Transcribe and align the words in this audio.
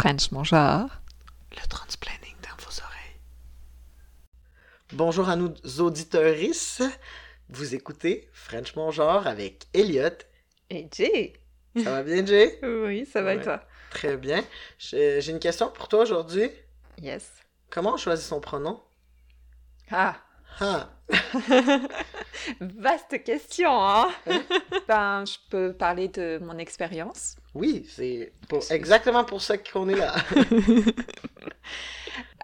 French 0.00 0.32
mon 0.32 0.44
genre. 0.44 0.88
Le 1.50 1.68
transplanning 1.68 2.34
dans 2.42 2.56
vos 2.64 2.80
oreilles. 2.80 3.20
Bonjour 4.94 5.28
à 5.28 5.36
nous 5.36 5.52
auditeuristes. 5.78 6.82
Vous 7.50 7.74
écoutez 7.74 8.26
French 8.32 8.74
mon 8.76 8.90
genre 8.92 9.26
avec 9.26 9.66
Elliot. 9.74 10.08
Et 10.70 10.88
Jay. 10.90 11.34
Ça 11.76 11.90
va 11.90 12.02
bien, 12.02 12.24
Jay? 12.24 12.58
Oui, 12.62 13.04
ça 13.04 13.20
va 13.20 13.34
et 13.34 13.42
toi? 13.42 13.62
Très 13.90 14.16
bien. 14.16 14.42
J'ai 14.78 15.20
j'ai 15.20 15.32
une 15.32 15.38
question 15.38 15.68
pour 15.70 15.86
toi 15.86 16.00
aujourd'hui. 16.04 16.50
Yes. 17.02 17.30
Comment 17.68 17.92
on 17.92 17.98
choisit 17.98 18.26
son 18.26 18.40
pronom? 18.40 18.80
Ah, 19.90 20.16
Ah, 20.60 20.88
vaste 22.60 23.22
question, 23.24 23.70
hein? 23.70 24.08
ben, 24.88 25.24
je 25.24 25.36
peux 25.50 25.72
parler 25.72 26.08
de 26.08 26.38
mon 26.42 26.58
expérience. 26.58 27.36
oui, 27.54 27.86
c'est 27.88 28.32
pour- 28.48 28.62
exactement 28.70 29.24
pour 29.24 29.40
ça 29.42 29.58
qu'on 29.58 29.88
est 29.88 29.96
là. 29.96 30.14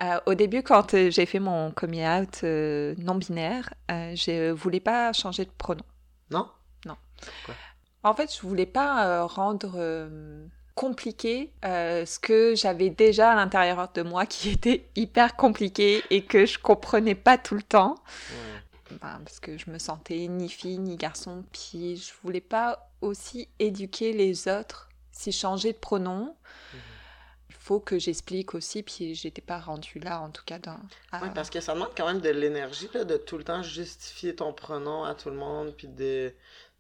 Euh, 0.03 0.21
au 0.27 0.35
début, 0.35 0.63
quand 0.63 0.93
euh, 0.93 1.11
j'ai 1.11 1.25
fait 1.25 1.39
mon 1.39 1.71
coming 1.71 2.05
out 2.07 2.41
euh, 2.45 2.95
non-binaire, 2.99 3.73
euh, 3.91 4.13
je 4.15 4.51
voulais 4.51 4.79
pas 4.79 5.15
changer 5.15 5.47
de 5.47 5.51
pronom. 5.57 5.85
Non? 6.31 6.51
En 8.03 8.13
fait, 8.15 8.31
je 8.37 8.47
voulais 8.47 8.67
pas 8.67 9.25
rendre 9.25 9.79
compliqué 10.77 11.51
euh, 11.65 12.07
ce 12.07 12.21
que 12.21 12.55
j'avais 12.55 12.91
déjà 12.91 13.33
à 13.33 13.35
l'intérieur 13.35 13.91
de 13.93 14.03
moi 14.03 14.27
qui 14.27 14.51
était 14.53 14.89
hyper 14.95 15.35
compliqué 15.35 16.05
et 16.11 16.23
que 16.25 16.47
je 16.47 16.59
comprenais 16.61 17.17
pas 17.17 17.37
tout 17.39 17.57
le 17.57 17.63
temps. 17.63 17.97
Ouais. 18.31 18.99
Ben, 19.03 19.19
parce 19.25 19.41
que 19.41 19.59
je 19.59 19.69
me 19.69 19.79
sentais 19.81 20.29
ni 20.29 20.49
fille 20.49 20.79
ni 20.79 20.97
garçon, 20.97 21.45
puis 21.51 21.97
je 21.97 22.13
voulais 22.23 22.41
pas 22.41 22.89
aussi 23.01 23.49
éduquer 23.59 24.13
les 24.13 24.47
autres. 24.47 24.89
Si 25.11 25.33
je 25.33 25.39
changeais 25.39 25.73
de 25.73 25.79
pronom, 25.79 26.37
il 27.49 27.55
faut 27.59 27.81
que 27.81 27.99
j'explique 27.99 28.55
aussi, 28.55 28.85
puis 28.85 29.17
j'étais 29.17 29.43
pas 29.43 29.59
rendue 29.59 29.99
là 29.99 30.21
en 30.21 30.31
tout 30.31 30.45
cas 30.47 30.61
dans. 30.61 30.79
à- 31.11 31.21
Ouais, 31.21 31.31
parce 31.35 31.51
que 31.51 31.61
ça 31.61 31.75
demande 31.75 31.91
quand 31.97 32.07
même 32.07 32.21
de 32.21 32.29
l'énergie 32.31 32.89
de 32.95 33.17
tout 33.17 33.39
le 33.39 33.43
temps 33.45 33.63
justifier 33.65 34.37
ton 34.37 34.53
pronom 34.53 35.03
à 35.03 35.15
tout 35.17 35.31
le 35.31 35.37
monde, 35.37 35.75
puis 35.77 35.89
de 35.89 36.33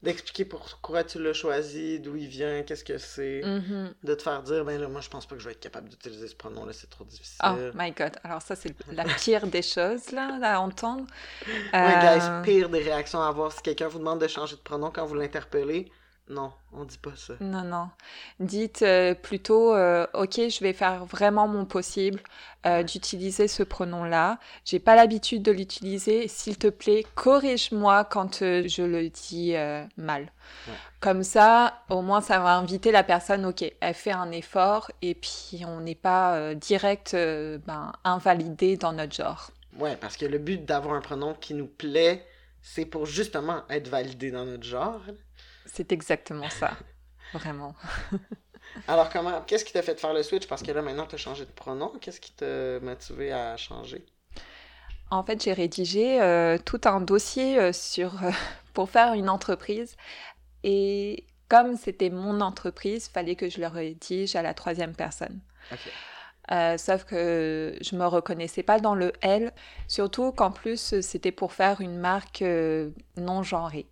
d'expliquer 0.02 0.44
pourquoi 0.44 1.02
tu 1.04 1.20
l'as 1.22 1.32
choisi, 1.32 1.98
d'où 2.00 2.16
il 2.16 2.28
vient, 2.28 2.62
qu'est-ce 2.62 2.84
que 2.84 2.98
c'est, 2.98 3.42
Mhm. 3.44 3.94
de 4.04 4.14
te 4.14 4.22
faire 4.22 4.42
dire 4.42 4.64
ben 4.64 4.80
là 4.80 4.88
moi 4.88 5.00
je 5.00 5.08
pense 5.08 5.26
pas 5.26 5.34
que 5.34 5.40
je 5.40 5.46
vais 5.46 5.52
être 5.52 5.60
capable 5.60 5.88
d'utiliser 5.88 6.28
ce 6.28 6.34
pronom 6.36 6.64
là, 6.66 6.72
c'est 6.72 6.88
trop 6.90 7.04
difficile. 7.04 7.38
Oh 7.44 7.56
my 7.74 7.90
god, 7.92 8.12
alors 8.22 8.42
ça 8.42 8.54
c'est 8.56 8.74
la 8.92 9.04
pire 9.04 9.46
des 9.46 9.62
choses 9.62 10.12
là 10.12 10.38
à 10.42 10.60
entendre. 10.60 11.06
Ouais, 11.46 11.52
Euh, 11.74 12.16
guys, 12.18 12.42
pire 12.44 12.68
des 12.68 12.80
réactions 12.80 13.20
à 13.22 13.28
avoir 13.28 13.52
si 13.52 13.62
quelqu'un 13.62 13.88
vous 13.88 13.98
demande 13.98 14.20
de 14.20 14.28
changer 14.28 14.56
de 14.56 14.60
pronom 14.60 14.90
quand 14.90 15.06
vous 15.06 15.14
l'interpellez. 15.14 15.90
Non, 16.28 16.52
on 16.72 16.84
dit 16.84 16.98
pas 16.98 17.14
ça. 17.14 17.34
Non, 17.40 17.62
non. 17.62 17.88
Dites 18.40 18.82
euh, 18.82 19.14
plutôt, 19.14 19.72
euh, 19.74 20.06
ok, 20.12 20.34
je 20.34 20.60
vais 20.60 20.72
faire 20.72 21.04
vraiment 21.04 21.46
mon 21.46 21.64
possible 21.64 22.20
euh, 22.66 22.82
d'utiliser 22.82 23.46
ce 23.46 23.62
pronom-là. 23.62 24.40
J'ai 24.64 24.80
pas 24.80 24.96
l'habitude 24.96 25.42
de 25.42 25.52
l'utiliser. 25.52 26.26
S'il 26.26 26.58
te 26.58 26.66
plaît, 26.66 27.04
corrige-moi 27.14 28.04
quand 28.04 28.40
je 28.40 28.82
le 28.82 29.08
dis 29.08 29.54
mal. 29.96 30.32
Ouais. 30.66 30.74
Comme 30.98 31.22
ça, 31.22 31.84
au 31.90 32.02
moins, 32.02 32.20
ça 32.20 32.40
va 32.40 32.56
inviter 32.56 32.90
la 32.90 33.04
personne, 33.04 33.46
ok, 33.46 33.64
elle 33.80 33.94
fait 33.94 34.10
un 34.10 34.32
effort 34.32 34.90
et 35.02 35.14
puis 35.14 35.62
on 35.66 35.80
n'est 35.80 35.94
pas 35.94 36.54
direct 36.54 37.14
ben, 37.14 37.92
invalidé 38.02 38.76
dans 38.76 38.92
notre 38.92 39.14
genre. 39.14 39.52
Ouais, 39.78 39.96
parce 39.96 40.16
que 40.16 40.26
le 40.26 40.38
but 40.38 40.64
d'avoir 40.64 40.94
un 40.94 41.00
pronom 41.00 41.34
qui 41.34 41.54
nous 41.54 41.66
plaît, 41.66 42.26
c'est 42.62 42.86
pour 42.86 43.06
justement 43.06 43.62
être 43.68 43.88
validé 43.88 44.32
dans 44.32 44.44
notre 44.44 44.64
genre. 44.64 45.00
C'est 45.66 45.92
exactement 45.92 46.48
ça. 46.50 46.72
Vraiment. 47.32 47.74
Alors 48.88 49.10
comment, 49.10 49.40
qu'est-ce 49.42 49.64
qui 49.64 49.72
t'a 49.72 49.82
fait 49.82 49.98
faire 49.98 50.12
le 50.12 50.22
switch? 50.22 50.46
Parce 50.46 50.62
que 50.62 50.72
là 50.72 50.82
maintenant 50.82 51.06
t'as 51.06 51.16
changé 51.16 51.44
de 51.44 51.50
pronom, 51.50 51.92
qu'est-ce 52.00 52.20
qui 52.20 52.32
t'a 52.32 52.80
motivé 52.80 53.32
à 53.32 53.56
changer? 53.56 54.04
En 55.10 55.22
fait, 55.22 55.42
j'ai 55.42 55.52
rédigé 55.52 56.20
euh, 56.20 56.58
tout 56.58 56.80
un 56.84 57.00
dossier 57.00 57.58
euh, 57.58 57.72
sur, 57.72 58.24
euh, 58.24 58.30
pour 58.74 58.90
faire 58.90 59.12
une 59.12 59.28
entreprise. 59.28 59.96
Et 60.64 61.24
comme 61.48 61.76
c'était 61.76 62.10
mon 62.10 62.40
entreprise, 62.40 63.08
fallait 63.08 63.36
que 63.36 63.48
je 63.48 63.60
le 63.60 63.68
rédige 63.68 64.34
à 64.34 64.42
la 64.42 64.54
troisième 64.54 64.94
personne. 64.94 65.40
Sauf 66.78 67.04
que 67.04 67.76
je 67.80 67.96
me 67.96 68.06
reconnaissais 68.06 68.62
pas 68.62 68.78
dans 68.78 68.94
le 68.94 69.12
L, 69.20 69.52
surtout 69.88 70.30
qu'en 70.32 70.52
plus 70.52 71.00
c'était 71.00 71.32
pour 71.32 71.52
faire 71.52 71.80
une 71.80 71.98
marque 71.98 72.44
non 73.16 73.42
genrée. 73.42 73.86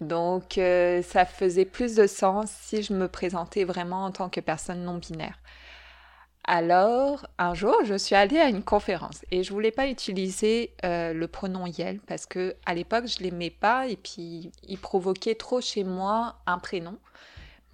Donc 0.00 0.58
euh, 0.58 1.00
ça 1.02 1.24
faisait 1.24 1.64
plus 1.64 1.94
de 1.94 2.06
sens 2.06 2.50
si 2.50 2.82
je 2.82 2.92
me 2.92 3.08
présentais 3.08 3.64
vraiment 3.64 4.04
en 4.04 4.10
tant 4.10 4.28
que 4.28 4.40
personne 4.40 4.82
non 4.84 4.96
binaire. 4.98 5.38
Alors, 6.48 7.26
un 7.38 7.54
jour, 7.54 7.76
je 7.84 7.94
suis 7.98 8.14
allée 8.14 8.38
à 8.38 8.48
une 8.48 8.62
conférence 8.62 9.24
et 9.32 9.42
je 9.42 9.52
voulais 9.52 9.72
pas 9.72 9.88
utiliser 9.88 10.74
euh, 10.84 11.12
le 11.12 11.26
pronom 11.26 11.66
Yel 11.66 11.98
parce 12.06 12.24
que 12.26 12.54
à 12.66 12.74
l'époque, 12.74 13.06
je 13.08 13.20
l'aimais 13.24 13.50
pas 13.50 13.88
et 13.88 13.96
puis 13.96 14.52
il 14.62 14.78
provoquait 14.78 15.34
trop 15.34 15.60
chez 15.60 15.82
moi 15.82 16.36
un 16.46 16.58
prénom, 16.58 16.98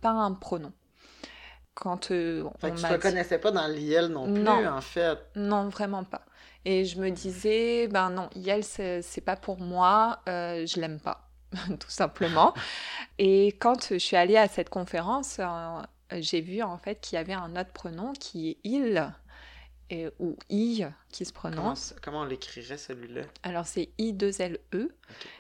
pas 0.01 0.11
un 0.11 0.33
pronom. 0.33 0.73
Quand 1.75 2.11
euh, 2.13 2.45
on 2.63 2.71
que 2.71 2.75
dit- 2.75 2.99
connaissais 3.01 3.39
pas 3.39 3.51
dans 3.51 3.67
l'IL 3.67 4.07
non 4.07 4.25
plus, 4.33 4.43
Non. 4.43 4.67
en 4.69 4.81
fait. 4.81 5.19
non, 5.37 5.69
vraiment 5.69 6.05
pas. 6.05 6.23
Et 6.65 6.85
je 6.87 6.99
me 6.99 7.11
disais, 7.11 7.89
ben 7.89 8.09
non, 8.09 8.31
Yel, 8.37 8.63
c'est 8.65 9.03
c'est 9.03 9.21
pas 9.21 9.37
pour 9.37 9.59
moi, 9.59 10.21
euh, 10.31 10.65
je 10.67 10.81
l'aime 10.81 11.01
pas, 11.01 11.29
tout 11.81 11.91
simplement. 11.91 12.55
Et 13.19 13.49
quand 13.59 13.89
je 13.89 13.99
suis 13.99 14.17
allée 14.17 14.37
à 14.37 14.49
cette 14.49 14.71
conférence, 14.71 15.39
euh, 15.39 15.83
j'ai 16.21 16.41
vu 16.41 16.63
en 16.63 16.79
fait 16.79 17.01
qu'il 17.01 17.17
y 17.17 17.19
avait 17.19 17.33
un 17.33 17.57
autre 17.57 17.73
pronom 17.73 18.13
qui 18.13 18.51
est 18.51 18.59
il, 18.65 19.13
et, 19.91 20.09
ou 20.19 20.37
i 20.49 20.85
qui 21.11 21.25
se 21.25 21.33
prononce. 21.33 21.95
comment 22.03 22.21
on 22.21 22.25
l'écrirait 22.25 22.79
celui-là? 22.79 23.23
Alors 23.43 23.67
c'est 23.67 23.91
i2le, 23.99 24.91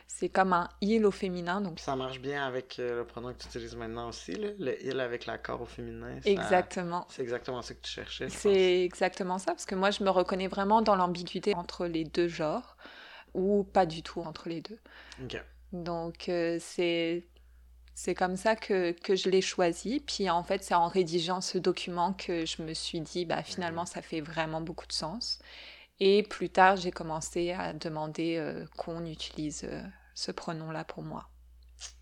c'est 0.06 0.28
comme 0.28 0.52
un 0.52 0.68
il 0.80 1.06
au 1.06 1.10
féminin, 1.10 1.60
donc 1.60 1.80
ça 1.80 1.96
marche 1.96 2.20
bien 2.20 2.46
avec 2.46 2.78
euh, 2.78 2.98
le 2.98 3.04
pronom 3.06 3.32
que 3.32 3.38
tu 3.42 3.48
utilises 3.48 3.74
maintenant 3.74 4.08
aussi, 4.08 4.32
là, 4.32 4.48
le 4.58 4.86
il 4.86 5.00
avec 5.00 5.26
l'accord 5.26 5.62
au 5.62 5.66
féminin. 5.66 6.14
ça- 6.20 6.30
exactement. 6.30 7.06
C'est 7.08 7.22
exactement 7.22 7.62
ça 7.62 7.74
que 7.74 7.80
tu 7.80 7.90
cherchais. 7.90 8.28
C'est 8.28 8.82
exactement 8.84 9.38
ça, 9.38 9.52
parce 9.52 9.64
que 9.64 9.74
moi 9.74 9.90
je 9.90 10.04
me 10.04 10.10
reconnais 10.10 10.48
vraiment 10.48 10.82
dans 10.82 10.96
l'ambiguïté 10.96 11.54
entre 11.54 11.86
les 11.86 12.04
deux 12.04 12.28
genres, 12.28 12.76
ou 13.34 13.64
pas 13.64 13.86
du 13.86 14.02
tout 14.02 14.20
entre 14.20 14.48
les 14.48 14.60
deux. 14.60 14.78
Ok. 15.24 15.42
Donc 15.72 16.28
euh, 16.28 16.58
c'est 16.60 17.26
c'est 17.94 18.14
comme 18.14 18.36
ça 18.36 18.56
que, 18.56 18.92
que 18.92 19.16
je 19.16 19.30
l'ai 19.30 19.42
choisi. 19.42 20.00
Puis 20.00 20.30
en 20.30 20.44
fait, 20.44 20.64
c'est 20.64 20.74
en 20.74 20.88
rédigeant 20.88 21.40
ce 21.42 21.58
document 21.58 22.14
que 22.14 22.46
je 22.46 22.62
me 22.62 22.74
suis 22.74 23.00
dit, 23.02 23.26
bah 23.26 23.42
finalement, 23.42 23.86
ça 23.86 24.02
fait 24.02 24.20
vraiment 24.22 24.60
beaucoup 24.62 24.86
de 24.86 24.92
sens. 24.92 25.40
Et 26.00 26.22
plus 26.24 26.50
tard, 26.50 26.76
j'ai 26.76 26.92
commencé 26.92 27.52
à 27.52 27.72
demander 27.74 28.36
euh, 28.38 28.66
qu'on 28.78 29.06
utilise 29.06 29.64
euh, 29.64 29.82
ce 30.14 30.32
pronom-là 30.32 30.84
pour 30.84 31.02
moi. 31.04 31.30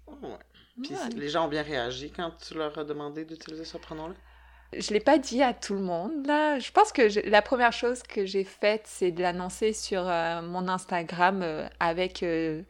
Ouais. 0.06 0.38
Puis 0.82 0.94
Ouais. 0.94 1.08
les 1.14 1.28
gens 1.30 1.46
ont 1.46 1.48
bien 1.48 1.62
réagi 1.62 2.12
quand 2.12 2.32
tu 2.32 2.54
leur 2.54 2.76
as 2.78 2.84
demandé 2.84 3.24
d'utiliser 3.24 3.64
ce 3.64 3.78
pronom-là? 3.78 4.14
Je 4.72 4.92
l'ai 4.92 5.00
pas 5.00 5.18
dit 5.18 5.42
à 5.42 5.52
tout 5.52 5.74
le 5.74 5.80
monde. 5.80 6.26
Là, 6.26 6.58
je 6.60 6.70
pense 6.70 6.92
que 6.92 7.08
je- 7.08 7.20
la 7.20 7.42
première 7.42 7.72
chose 7.72 8.02
que 8.04 8.24
j'ai 8.24 8.44
faite, 8.44 8.82
c'est 8.84 9.10
de 9.10 9.20
l'annoncer 9.20 9.72
sur 9.72 10.02
euh, 10.08 10.42
mon 10.42 10.68
Instagram 10.68 11.40
euh, 11.42 11.66
avec 11.80 12.22
euh, 12.22 12.62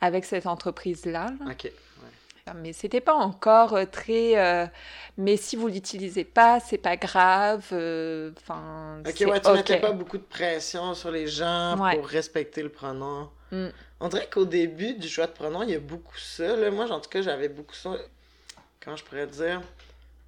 avec 0.00 0.24
cette 0.24 0.46
entreprise-là. 0.46 1.26
là. 1.38 1.50
Ok. 1.52 1.64
ouais. 1.64 2.52
Mais 2.56 2.72
c'était 2.72 3.00
pas 3.00 3.14
encore 3.14 3.76
très. 3.90 4.70
mais 5.16 5.36
si 5.36 5.54
vous 5.56 5.68
l'utilisez 5.68 6.24
pas, 6.24 6.58
c'est 6.60 6.76
pas 6.76 6.96
grave. 6.96 7.60
Enfin. 7.70 8.98
Ok, 9.06 9.14
ouais, 9.28 9.40
tu 9.40 9.48
ok. 9.48 9.54
mettais 9.54 9.80
pas 9.80 9.92
beaucoup 9.92 10.18
de 10.18 10.24
pression 10.24 10.92
sur 10.94 11.10
les 11.12 11.26
gens 11.28 11.78
Ouais. 11.78 11.96
pour 11.96 12.06
respecter 12.08 12.62
le 12.62 12.68
pronom. 12.68 13.30
Mm. 13.52 13.68
On 14.00 14.08
dirait 14.08 14.28
qu'au 14.30 14.44
début 14.44 14.94
du 14.94 15.08
choix 15.08 15.26
de 15.28 15.32
pronom, 15.32 15.62
il 15.62 15.70
y 15.70 15.74
a 15.74 15.78
beaucoup 15.78 16.18
ça. 16.18 16.56
Là. 16.56 16.70
Moi, 16.70 16.90
en 16.90 17.00
tout 17.00 17.08
cas, 17.08 17.22
j'avais 17.22 17.48
beaucoup 17.48 17.74
ça. 17.74 17.94
Comment 18.84 18.96
je 18.96 19.04
pourrais 19.04 19.26
dire? 19.28 19.62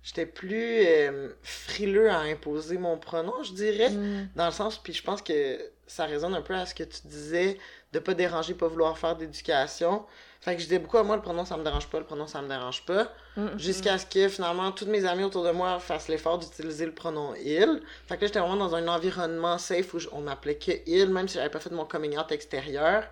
J'étais 0.07 0.25
plus 0.25 0.87
euh, 0.87 1.31
frileux 1.43 2.09
à 2.11 2.21
imposer 2.21 2.79
mon 2.79 2.97
pronom, 2.97 3.43
je 3.43 3.53
dirais. 3.53 3.91
Mm. 3.91 4.29
Dans 4.37 4.47
le 4.47 4.53
sens, 4.53 4.79
puis 4.79 4.93
je 4.93 5.03
pense 5.03 5.21
que 5.21 5.59
ça 5.89 6.05
résonne 6.05 6.33
un 6.33 6.43
peu 6.43 6.55
à 6.55 6.65
ce 6.65 6.77
que 6.77 6.85
tu 6.85 7.09
disais, 7.09 7.59
de 7.93 7.99
pas 7.99 8.15
déranger, 8.15 8.55
pas 8.55 8.69
vouloir 8.69 8.97
faire 8.97 9.17
d'éducation. 9.17 10.07
Fait 10.41 10.55
que 10.55 10.61
je 10.61 10.67
disais 10.67 10.79
beaucoup 10.79 10.99
à 10.99 11.03
moi, 11.03 11.17
le 11.17 11.23
pronom 11.23 11.45
ça 11.45 11.57
me 11.57 11.65
dérange 11.65 11.89
pas, 11.89 11.99
le 11.99 12.05
pronom 12.05 12.29
ça 12.29 12.41
me 12.41 12.47
dérange 12.47 12.87
pas. 12.87 13.13
Mm. 13.37 13.59
Jusqu'à 13.59 13.99
ce 13.99 14.07
que 14.07 14.29
finalement, 14.29 14.71
toutes 14.71 14.87
mes 14.87 15.05
amies 15.05 15.25
autour 15.25 15.43
de 15.43 15.51
moi 15.51 15.81
fassent 15.81 16.07
l'effort 16.07 16.39
d'utiliser 16.39 16.87
le 16.87 16.95
pronom 16.95 17.35
il. 17.35 17.83
Fait 18.07 18.17
que 18.17 18.21
là, 18.21 18.27
j'étais 18.29 18.39
vraiment 18.39 18.55
dans 18.55 18.77
un 18.77 18.87
environnement 18.87 19.59
safe 19.59 19.93
où 19.93 19.99
on 20.13 20.21
m'appelait 20.21 20.55
que 20.55 20.71
il, 20.87 21.11
même 21.11 21.27
si 21.27 21.35
j'avais 21.35 21.51
pas 21.51 21.59
fait 21.59 21.73
mon 21.73 21.85
coming 21.85 22.17
out 22.17 22.31
extérieur. 22.31 23.09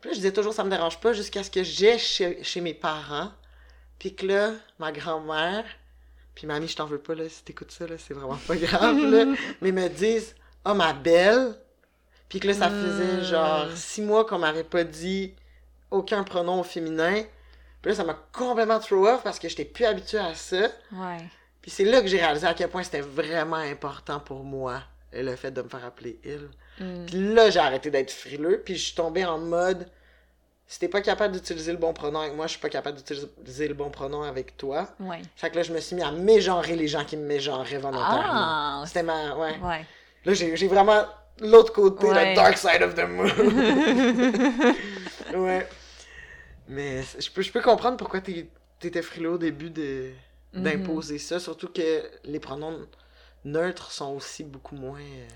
Puis 0.00 0.10
là, 0.10 0.14
je 0.14 0.20
disais 0.20 0.32
toujours 0.32 0.54
ça 0.54 0.62
me 0.62 0.70
dérange 0.70 1.00
pas 1.00 1.14
jusqu'à 1.14 1.42
ce 1.42 1.50
que 1.50 1.64
j'aie 1.64 1.98
chez, 1.98 2.44
chez 2.44 2.60
mes 2.60 2.74
parents. 2.74 3.32
Puis 3.98 4.14
que 4.14 4.24
là, 4.24 4.52
ma 4.78 4.92
grand-mère, 4.92 5.64
puis 6.40 6.46
mamie, 6.46 6.68
je 6.68 6.74
t'en 6.76 6.86
veux 6.86 6.96
pas, 6.96 7.14
là, 7.14 7.28
si 7.28 7.44
t'écoutes 7.44 7.70
ça, 7.70 7.86
là, 7.86 7.96
c'est 7.98 8.14
vraiment 8.14 8.38
pas 8.48 8.56
grave, 8.56 8.96
là, 8.96 9.26
mais 9.60 9.72
me 9.72 9.88
disent 9.88 10.34
«Oh, 10.64 10.72
ma 10.72 10.94
belle!» 10.94 11.54
Puis 12.30 12.40
que 12.40 12.46
là, 12.46 12.54
ça 12.54 12.70
faisait 12.70 13.18
Mm. 13.18 13.24
genre 13.24 13.66
six 13.76 14.00
mois 14.00 14.24
qu'on 14.24 14.38
m'avait 14.38 14.64
pas 14.64 14.82
dit 14.84 15.34
aucun 15.90 16.24
pronom 16.24 16.60
au 16.60 16.62
féminin. 16.62 17.24
Puis 17.82 17.90
là, 17.90 17.94
ça 17.94 18.04
m'a 18.04 18.14
complètement 18.32 18.78
throw 18.78 19.06
off 19.06 19.22
parce 19.22 19.38
que 19.38 19.50
j'étais 19.50 19.66
plus 19.66 19.84
habituée 19.84 20.16
à 20.20 20.34
ça. 20.34 20.70
Ouais. 20.92 21.18
Puis 21.60 21.70
c'est 21.70 21.84
là 21.84 22.00
que 22.00 22.06
j'ai 22.06 22.20
réalisé 22.20 22.46
à 22.46 22.54
quel 22.54 22.70
point 22.70 22.82
c'était 22.84 23.02
vraiment 23.02 23.56
important 23.56 24.18
pour 24.18 24.42
moi, 24.42 24.80
le 25.12 25.36
fait 25.36 25.50
de 25.50 25.60
me 25.60 25.68
faire 25.68 25.84
appeler 25.84 26.18
il. 26.24 26.48
Mm. 26.82 27.04
Puis 27.04 27.34
là, 27.34 27.50
j'ai 27.50 27.60
arrêté 27.60 27.90
d'être 27.90 28.12
frileux, 28.12 28.62
puis 28.64 28.76
je 28.76 28.84
suis 28.86 28.94
tombé 28.94 29.26
en 29.26 29.36
mode 29.36 29.86
si 30.72 30.78
t'es 30.78 30.86
pas 30.86 31.00
capable 31.00 31.34
d'utiliser 31.34 31.72
le 31.72 31.78
bon 31.78 31.92
pronom 31.92 32.20
avec 32.20 32.32
moi, 32.36 32.46
je 32.46 32.52
suis 32.52 32.60
pas 32.60 32.68
capable 32.68 32.98
d'utiliser 32.98 33.66
le 33.66 33.74
bon 33.74 33.90
pronom 33.90 34.22
avec 34.22 34.56
toi. 34.56 34.86
Ouais. 35.00 35.20
Fait 35.34 35.50
que 35.50 35.56
là, 35.56 35.64
je 35.64 35.72
me 35.72 35.80
suis 35.80 35.96
mis 35.96 36.02
à 36.02 36.12
mégenrer 36.12 36.76
les 36.76 36.86
gens 36.86 37.04
qui 37.04 37.16
me 37.16 37.24
mégenraient 37.26 37.78
volontairement. 37.78 38.22
Ah! 38.32 38.84
C'était 38.86 39.02
ma. 39.02 39.34
Ouais. 39.36 39.58
Ouais. 39.58 39.84
Là, 40.24 40.32
j'ai 40.32 40.68
vraiment 40.68 41.04
l'autre 41.40 41.72
côté, 41.72 42.06
Ouais. 42.06 42.30
le 42.30 42.36
dark 42.36 42.56
side 42.56 42.82
of 42.82 42.94
the 42.94 43.02
moon. 43.08 43.26
ouais. 45.44 45.66
Mais 46.68 47.02
je 47.18 47.30
peux, 47.32 47.42
je 47.42 47.50
peux 47.50 47.62
comprendre 47.62 47.96
pourquoi 47.96 48.20
t'étais 48.20 49.02
frileux 49.02 49.30
au 49.32 49.38
début 49.38 49.70
Mhm. 50.52 50.62
d'imposer 50.62 51.18
ça, 51.18 51.40
surtout 51.40 51.68
que 51.68 52.02
les 52.24 52.38
pronoms 52.38 52.78
neutres 53.44 53.90
sont 53.90 54.12
aussi 54.14 54.44
beaucoup 54.44 54.76
moins 54.76 55.00
euh, 55.00 55.26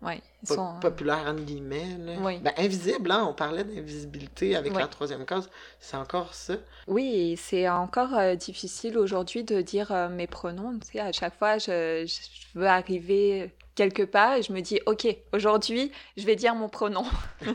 Ouais. 0.00 0.20
Ils 0.42 0.48
sont... 0.48 0.78
populaires, 0.80 1.24
entre 1.26 1.42
guillemets. 1.42 1.96
Là. 1.98 2.12
Oui. 2.20 2.38
Ben, 2.38 2.52
invisible, 2.56 3.10
hein, 3.10 3.26
on 3.28 3.34
parlait 3.34 3.64
d'invisibilité 3.64 4.54
avec 4.54 4.72
Oui. 4.72 4.78
la 4.78 4.86
troisième 4.86 5.26
case, 5.26 5.50
c'est 5.80 5.96
encore 5.96 6.34
ça? 6.34 6.54
Oui, 6.86 7.36
c'est 7.36 7.68
encore 7.68 8.14
euh, 8.16 8.36
difficile 8.36 8.96
aujourd'hui 8.96 9.42
de 9.42 9.60
dire 9.60 9.90
euh, 9.90 10.08
mes 10.08 10.28
pronoms. 10.28 10.78
Tu 10.78 10.92
sais, 10.92 11.00
à 11.00 11.10
chaque 11.10 11.36
fois, 11.36 11.58
je, 11.58 12.04
je 12.06 12.58
veux 12.58 12.68
arriver 12.68 13.50
quelque 13.74 14.02
part 14.04 14.34
et 14.34 14.42
je 14.42 14.52
me 14.52 14.60
dis, 14.60 14.80
OK, 14.86 15.06
aujourd'hui, 15.32 15.90
je 16.16 16.24
vais 16.26 16.36
dire 16.36 16.54
mon 16.54 16.68
pronom. 16.68 17.04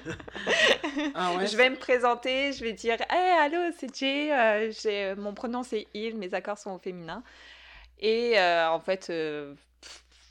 Ah 1.15 1.33
ouais? 1.35 1.47
je 1.47 1.57
vais 1.57 1.69
me 1.69 1.75
présenter, 1.77 2.53
je 2.53 2.63
vais 2.63 2.73
dire, 2.73 2.97
hey, 3.09 3.31
allô, 3.41 3.73
c'est 3.77 3.93
Jay, 3.95 4.31
euh, 4.31 4.71
j'ai- 4.71 5.15
mon 5.15 5.33
pronom 5.33 5.63
c'est 5.63 5.87
il, 5.93 6.17
mes 6.17 6.33
accords 6.33 6.57
sont 6.57 6.71
au 6.71 6.79
féminin. 6.79 7.23
Et 7.99 8.37
euh, 8.37 8.69
en 8.69 8.79
fait, 8.79 9.07
euh, 9.09 9.53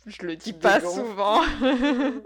je 0.06 0.22
le 0.26 0.36
dis 0.36 0.52
pas 0.52 0.80
souvent. 0.80 1.42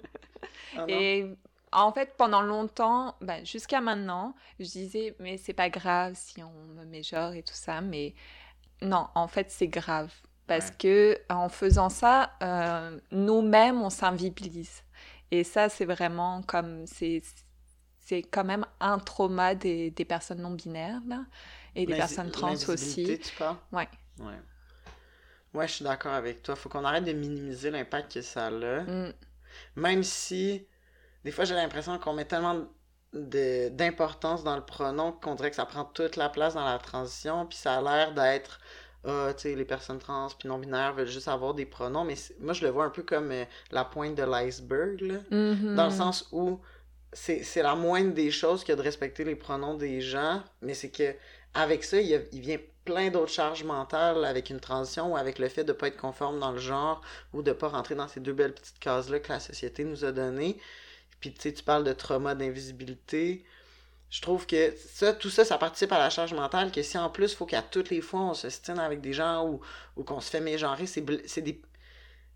Ah? 0.76 0.84
Et 0.88 1.26
en 1.73 1.93
fait, 1.93 2.14
pendant 2.17 2.43
longtemps, 2.43 3.17
ben, 3.20 3.44
jusqu'à 3.46 3.81
maintenant, 3.81 4.34
je 4.58 4.64
disais, 4.67 5.14
mais 5.20 5.38
c'est 5.38 5.52
pas 5.55 5.70
grave 5.70 6.14
si 6.17 6.43
on 6.43 6.52
me 6.75 6.84
méjore 6.84 7.32
et 7.32 7.43
tout 7.43 7.55
ça, 7.55 7.81
mais 7.81 8.14
non, 8.82 9.08
en 9.14 9.28
fait, 9.28 9.50
c'est 9.50 9.69
grave. 9.69 10.12
Parce 10.46 10.69
Ouais. 10.70 10.76
que 10.78 11.19
en 11.28 11.49
faisant 11.49 11.88
ça, 11.88 12.32
euh, 12.43 12.99
nous-mêmes, 13.11 13.81
on 13.82 13.90
s'invisibilise. 13.90 14.82
Et 15.31 15.44
ça, 15.44 15.69
c'est 15.69 15.87
vraiment 15.87 16.43
comme. 16.43 16.87
C'est 16.87 18.23
quand 18.23 18.44
même 18.44 18.64
un 18.81 18.99
trauma 18.99 19.55
des, 19.55 19.90
des 19.90 20.05
personnes 20.05 20.40
non 20.43 20.52
binaires, 20.52 21.00
là, 21.06 21.25
et 21.75 21.87
des 21.87 21.94
personnes 21.94 22.31
trans 22.31 22.52
aussi. 22.69 23.19
tu 23.19 23.34
parles? 23.34 23.56
Ouais. 23.73 23.88
Ouais. 24.20 24.40
Ouais, 25.56 25.67
je 25.67 25.73
suis 25.75 25.85
d'accord 25.85 26.12
avec 26.12 26.43
toi. 26.43 26.55
Faut 26.55 26.69
qu'on 26.69 26.85
arrête 26.85 27.05
de 27.05 27.12
minimiser 27.12 27.70
l'impact 27.70 28.12
que 28.14 28.23
ça 28.23 28.47
a. 28.47 28.50
Mm, 28.82 29.12
Même 29.76 30.03
si, 30.05 30.67
des 31.25 31.32
fois, 31.32 31.44
j'ai 31.44 31.55
l'impression 31.55 31.99
qu'on 31.99 32.12
met 32.12 32.26
tellement 32.26 32.67
d'importance 33.12 34.44
dans 34.44 34.56
le 34.56 34.64
pronom 34.64 35.12
qu'on 35.12 35.35
dirait 35.35 35.50
que 35.50 35.56
ça 35.56 35.67
prend 35.67 35.85
toute 35.85 36.17
la 36.17 36.29
place 36.29 36.55
dans 36.55 36.64
la 36.64 36.79
transition, 36.79 37.47
puis 37.47 37.56
ça 37.58 37.76
a 37.79 37.82
l'air 37.82 38.12
d'être. 38.14 38.61
Ah, 39.05 39.32
tu 39.37 39.43
sais, 39.43 39.55
les 39.55 39.64
personnes 39.64 39.99
trans 39.99 40.29
puis 40.38 40.49
non-binaires 40.49 40.93
veulent 40.94 41.06
juste 41.06 41.29
avoir 41.29 41.55
des 41.55 41.64
pronoms, 41.64 42.05
mais 42.05 42.17
moi, 42.41 42.52
je 42.52 42.64
le 42.64 42.70
vois 42.70 42.85
un 42.85 42.91
peu 42.91 43.02
comme 43.05 43.31
euh, 43.31 43.44
la 43.70 43.85
pointe 43.85 44.17
de 44.17 44.25
l'iceberg, 44.25 45.00
là. 45.00 45.19
mhm. 45.31 45.75
Dans 45.76 45.85
le 45.87 45.91
sens 45.93 46.29
où 46.32 46.61
c'est 47.12 47.43
c'est 47.44 47.62
la 47.62 47.76
moindre 47.76 48.12
des 48.14 48.31
choses 48.31 48.64
que 48.64 48.73
de 48.73 48.82
respecter 48.82 49.25
les 49.25 49.37
pronoms 49.37 49.75
des 49.75 50.00
gens, 50.00 50.43
mais 50.61 50.75
c'est 50.75 50.91
que 50.91 51.14
avec 51.55 51.85
ça, 51.85 52.00
il, 52.00 52.09
y 52.09 52.14
a- 52.17 52.20
il 52.32 52.41
vient 52.41 52.59
plein 52.87 53.11
d'autres 53.11 53.33
charges 53.33 53.65
mentales 53.65 54.25
avec 54.25 54.49
une 54.49 54.61
transition 54.61 55.12
ou 55.12 55.17
avec 55.19 55.38
le 55.38 55.49
fait 55.50 55.65
de 55.65 55.73
ne 55.73 55.77
pas 55.77 55.88
être 55.88 55.99
conforme 55.99 56.38
dans 56.38 56.53
le 56.53 56.59
genre 56.59 57.03
ou 57.35 57.43
de 57.43 57.50
ne 57.50 57.55
pas 57.55 57.69
rentrer 57.69 57.94
dans 57.94 58.09
ces 58.09 58.21
deux 58.21 58.33
belles 58.33 58.55
petites 58.55 58.79
cases-là 58.79 59.21
que 59.21 59.29
la 59.29 59.41
société 59.41 59.85
nous 59.85 60.06
a 60.06 60.12
données. 60.12 60.56
Puis 61.21 61.33
tu 61.35 61.43
sais, 61.43 61.53
tu 61.53 61.62
parles 61.62 61.85
de 61.85 61.93
trauma 61.93 62.35
d'invisibilité. 62.35 63.44
Je 64.09 64.23
trouve 64.23 64.47
que 64.47 64.73
ça, 64.88 65.12
tout 65.12 65.31
ça, 65.31 65.44
ça 65.44 65.59
participe 65.59 65.93
à 65.93 65.99
la 65.99 66.11
charge 66.11 66.33
mentale 66.33 66.71
que 66.71 66.83
si 66.83 66.97
en 66.97 67.11
plus, 67.11 67.33
il 67.33 67.37
faut 67.37 67.47
qu'à 67.47 67.62
toutes 67.62 67.91
les 67.91 68.00
fois, 68.00 68.21
on 68.21 68.35
se 68.35 68.49
stine 68.49 68.79
avec 68.79 69.00
des 69.00 69.12
gens 69.12 69.47
ou, 69.47 69.61
ou 69.97 70.05
qu'on 70.05 70.21
se 70.21 70.31
fait 70.31 70.41
mégenrer, 70.41 70.87
c'est 70.87 71.00
des, 71.03 71.61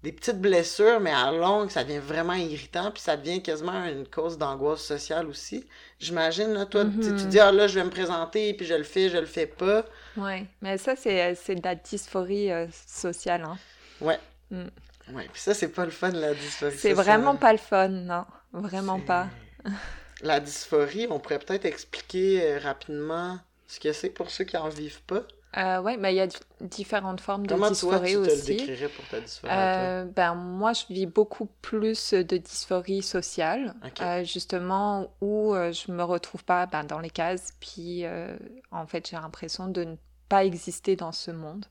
des 0.03 0.13
petites 0.13 0.41
blessures, 0.41 0.99
mais 1.01 1.13
à 1.13 1.31
longue, 1.31 1.71
ça 1.71 1.85
devient 1.85 1.99
vraiment 1.99 2.33
irritant, 2.35 2.91
puis 2.91 3.03
ça 3.03 3.17
devient 3.17 3.43
quasiment 3.43 3.85
une 3.85 4.07
cause 4.09 4.39
d'angoisse 4.39 4.83
sociale 4.83 5.27
aussi. 5.29 5.67
J'imagine, 5.99 6.53
là, 6.55 6.65
toi, 6.67 6.85
tu 6.85 7.11
Mhm. 7.11 7.29
dis, 7.29 7.39
ah 7.39 7.53
là, 7.53 7.67
je 7.67 7.75
vais 7.79 7.85
me 7.85 7.91
présenter, 7.91 8.55
puis 8.55 8.65
je 8.67 8.75
le 8.75 8.83
fais, 8.85 9.11
je 9.11 9.19
le 9.19 9.27
fais 9.27 9.47
pas. 9.47 9.85
Ouais, 10.17 10.47
mais 10.63 10.79
ça, 10.79 10.97
c'est 10.97 11.35
c'est 11.35 11.55
de 11.57 11.63
la 11.63 11.75
dysphorie 11.75 12.51
euh, 12.51 12.67
sociale. 12.87 13.43
Hein. 13.45 13.59
Ouais. 14.01 14.19
Mm. 14.51 14.65
Ouais, 15.13 15.29
puis 15.33 15.41
ça, 15.43 15.53
c'est 15.55 15.69
pas 15.69 15.85
le 15.85 15.91
fun, 15.91 16.11
la 16.11 16.33
dysphorie. 16.35 16.77
C'est 16.79 16.93
vraiment 16.95 17.37
pas 17.37 17.53
le 17.53 17.59
fun, 17.59 17.89
non. 17.89 18.25
Vraiment 18.53 19.01
pas. 19.01 19.29
La 20.23 20.39
dysphorie, 20.39 21.07
on 21.09 21.19
pourrait 21.19 21.39
peut-être 21.39 21.65
expliquer 21.65 22.43
euh, 22.43 22.59
rapidement 22.59 23.39
ce 23.67 23.81
que 23.81 23.93
c'est 23.93 24.11
pour 24.11 24.31
ceux 24.31 24.45
qui 24.45 24.57
en 24.57 24.69
vivent 24.69 25.03
pas. 25.03 25.23
Euh, 25.57 25.81
ouais, 25.83 25.97
mais 25.97 26.13
il 26.13 26.17
y 26.17 26.21
a 26.21 26.29
différentes 26.61 27.21
formes 27.21 27.45
de 27.45 27.53
Comment 27.53 27.73
toi, 27.75 27.99
dysphorie 27.99 28.13
tu 28.13 28.23
te 28.23 28.27
le 28.27 28.33
aussi. 28.33 28.57
décrirais 28.57 28.89
pour 28.89 29.05
ta 29.09 29.21
dysphorie 29.21 29.53
Euh, 29.53 30.05
ben, 30.05 30.35
moi, 30.35 30.73
je 30.73 30.85
vis 30.89 31.07
beaucoup 31.07 31.47
plus 31.61 32.15
de 32.15 32.37
dysphorie 32.37 33.03
sociale, 33.03 33.75
euh, 34.01 34.23
justement, 34.23 35.13
où 35.21 35.53
euh, 35.55 35.73
je 35.73 35.91
me 35.91 36.05
retrouve 36.05 36.45
pas 36.45 36.67
ben, 36.67 36.85
dans 36.85 37.01
les 37.01 37.11
cases, 37.11 37.55
puis 37.59 38.05
euh, 38.05 38.37
en 38.71 38.87
fait, 38.87 39.09
j'ai 39.11 39.17
l'impression 39.17 39.67
de 39.67 39.83
ne 39.83 39.97
pas 40.29 40.45
exister 40.45 40.95
dans 40.95 41.13
ce 41.13 41.33
monde. 41.33 41.67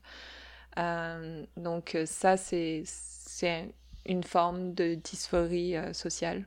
Donc, 1.56 1.96
ça, 2.04 2.36
c'est 2.36 2.84
une 4.04 4.24
forme 4.24 4.74
de 4.74 4.94
dysphorie 4.94 5.74
sociale. 5.94 6.46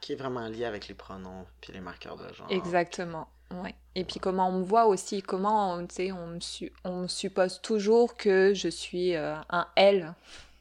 Qui 0.00 0.12
est 0.12 0.16
vraiment 0.16 0.46
lié 0.48 0.64
avec 0.64 0.86
les 0.86 0.94
pronoms 0.94 1.46
puis 1.60 1.72
les 1.72 1.80
marqueurs 1.80 2.16
de 2.16 2.32
genre. 2.34 2.46
Exactement. 2.50 3.28
Ouais. 3.54 3.74
Et 3.94 4.04
puis 4.04 4.20
comment 4.20 4.48
on 4.48 4.52
me 4.52 4.64
voit 4.64 4.86
aussi, 4.86 5.22
comment 5.22 5.72
on, 5.74 5.86
on, 5.88 6.26
me 6.26 6.40
su- 6.40 6.72
on 6.84 6.96
me 7.02 7.08
suppose 7.08 7.60
toujours 7.62 8.16
que 8.16 8.52
je 8.54 8.68
suis 8.68 9.16
euh, 9.16 9.34
un 9.50 9.66
L. 9.76 10.14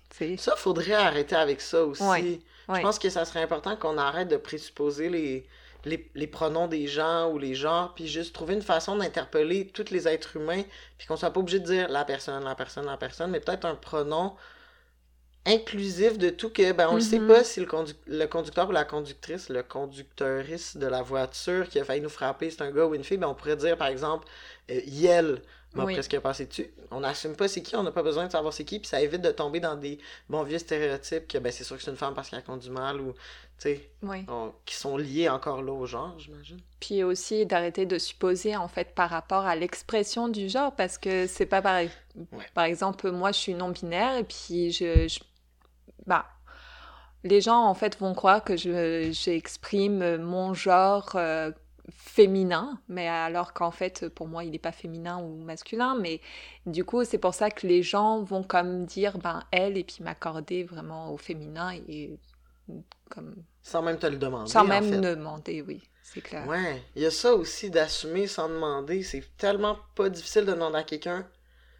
tu 0.10 0.18
sais. 0.18 0.38
Ça, 0.38 0.56
faudrait 0.56 0.94
arrêter 0.94 1.36
avec 1.36 1.62
ça 1.62 1.84
aussi. 1.84 2.04
Ouais, 2.04 2.42
Je 2.68 2.74
ouais. 2.74 2.81
pense 2.81 2.98
que 2.98 3.10
ça 3.10 3.25
serait 3.25 3.42
important 3.44 3.75
qu'on 3.75 3.98
arrête 3.98 4.30
de 4.30 4.38
présupposer 4.38 5.10
les, 5.10 5.45
les, 5.86 6.10
les 6.16 6.28
pronoms 6.28 6.68
des 6.68 6.88
gens 6.88 7.30
ou 7.31 7.38
les 7.38 7.56
genres, 7.56 7.94
puis 7.94 8.07
juste 8.07 8.34
trouver 8.34 8.54
une 8.56 8.62
façon 8.62 8.95
d'interpeller 8.95 9.68
tous 9.68 9.92
les 9.92 10.07
êtres 10.07 10.38
humains, 10.38 10.63
puis 10.98 11.07
qu'on 11.07 11.18
soit 11.18 11.31
pas 11.31 11.40
obligé 11.42 11.60
de 11.60 11.66
dire 11.66 11.90
la 11.90 12.06
personne, 12.06 12.44
la 12.44 12.56
personne, 12.56 12.86
la 12.86 12.98
personne, 12.98 13.31
mais 13.31 13.40
peut-être 13.42 13.66
un 13.66 13.75
pronom 13.75 14.33
inclusif 15.47 16.17
de 16.17 16.29
tout 16.29 16.49
que, 16.49 16.71
ben, 16.73 16.88
on 16.91 16.95
ne 16.95 16.99
sait 16.99 17.19
Mhm. 17.19 17.27
pas 17.27 17.44
si 17.44 17.59
le, 17.59 17.68
le 18.07 18.25
conducteur 18.27 18.69
ou 18.69 18.71
la 18.71 18.83
conductrice, 18.85 19.49
le 19.49 19.63
conducteuriste 19.63 20.77
de 20.77 20.87
la 20.87 21.01
voiture 21.01 21.68
qui 21.69 21.80
a 21.80 21.85
failli 21.85 22.01
nous 22.01 22.09
frapper, 22.09 22.49
c'est 22.51 22.61
un 22.61 22.71
gars 22.71 22.85
ou 22.85 22.95
une 22.95 23.04
fille, 23.04 23.18
ben, 23.18 23.27
on 23.27 23.33
pourrait 23.35 23.56
dire, 23.57 23.77
par 23.77 23.87
exemple, 23.87 24.27
euh, 24.71 24.80
Yel 24.85 25.42
m'a 25.73 25.85
Oui. 25.85 25.94
presque 25.94 26.18
passé 26.19 26.45
dessus. 26.45 26.71
On 26.92 27.01
n'assume 27.01 27.35
pas 27.35 27.47
c'est 27.47 27.61
qui, 27.61 27.75
on 27.75 27.83
n'a 27.83 27.92
pas 27.92 28.01
besoin 28.04 28.25
de 28.27 28.31
savoir 28.31 28.54
c'est 28.54 28.63
qui, 28.63 28.80
puis 28.80 28.87
ça 28.87 29.01
évite 29.01 29.21
de 29.21 29.31
tomber 29.31 29.59
dans 29.59 29.75
des 29.75 29.99
bons 30.30 30.44
vieux 30.44 30.57
stéréotypes 30.59 31.27
que, 31.27 31.37
ben, 31.37 31.51
c'est 31.51 31.63
sûr 31.63 31.77
que 31.77 31.83
c'est 31.83 31.92
une 31.92 31.97
femme 31.97 32.13
parce 32.13 32.30
qu'elle 32.30 32.44
conduit 32.44 32.71
mal 32.71 32.99
ou, 33.01 33.11
tu 33.13 33.19
sais, 33.59 33.89
Oui. 34.04 34.25
qui 34.66 34.75
sont 34.75 34.97
liés 34.97 35.30
encore 35.30 35.61
là 35.61 35.71
au 35.73 35.85
genre, 35.85 36.18
j'imagine. 36.19 36.59
Puis 36.80 37.04
aussi 37.04 37.45
d'arrêter 37.45 37.85
de 37.85 37.97
supposer 37.97 38.56
en 38.56 38.68
fait 38.68 38.94
par 38.95 39.09
rapport 39.09 39.45
à 39.45 39.56
l'expression 39.56 40.27
du 40.30 40.47
genre 40.49 40.75
parce 40.75 40.97
que 40.97 41.27
c'est 41.27 41.45
pas 41.47 41.61
pareil. 41.61 41.89
Ouais. 42.16 42.45
Par 42.54 42.63
exemple, 42.66 43.11
moi 43.11 43.31
je 43.31 43.39
suis 43.39 43.54
non 43.54 43.69
binaire 43.69 44.16
et 44.18 44.23
puis 44.23 44.71
je, 44.71 45.07
je- 45.07 45.19
bah 46.07 46.26
les 47.23 47.42
gens 47.42 47.66
en 47.66 47.73
fait 47.73 47.97
vont 47.99 48.14
croire 48.14 48.44
que 48.44 48.56
je 48.56 49.09
j'exprime 49.11 50.18
mon 50.18 50.54
genre 50.54 51.11
euh, 51.16 51.52
féminin, 51.92 52.80
mais 52.90 53.07
alors 53.07 53.54
qu'en 53.54 53.71
fait 53.71 54.09
pour 54.09 54.28
moi 54.28 54.44
il 54.44 54.52
n'est 54.52 54.59
pas 54.59 54.71
féminin 54.71 55.19
ou 55.21 55.37
masculin, 55.44 55.95
mais 55.99 56.21
du 56.66 56.83
coup 56.85 57.04
c'est 57.04 57.18
pour 57.18 57.33
ça 57.33 57.49
que 57.49 57.66
les 57.68 57.81
gens 57.83 58.21
vont 58.23 58.44
comme 58.44 58.85
dire 58.85 59.18
ben 59.18 59.44
elle 59.52 59.78
et 59.78 59.83
puis 59.83 60.04
m'accorder 60.04 60.64
vraiment 60.64 61.11
au 61.14 61.18
féminin 61.18 61.73
et 61.87 62.19
comme 63.09 63.35
Sans 63.61 63.83
même 63.83 63.99
te 63.99 64.07
le 64.07 64.18
demander. 64.18 64.52
sans 64.52 64.66
en 64.71 64.81
même 64.81 64.81
fait. 64.81 64.99
demander, 65.02 65.61
oui, 65.61 65.83
c'est 66.02 66.21
clair. 66.23 66.49
Ouais, 66.49 66.83
il 66.95 67.02
y 67.02 67.06
a 67.06 67.11
ça 67.11 67.35
aussi 67.35 67.69
d'assumer 67.69 68.26
sans 68.28 68.49
demander. 68.49 69.04
C'est 69.04 69.23
tellement 69.37 69.78
pas 69.95 70.09
difficile 70.09 70.45
de 70.45 70.52
demander 70.54 70.78
à 70.78 70.83
quelqu'un 70.83 71.28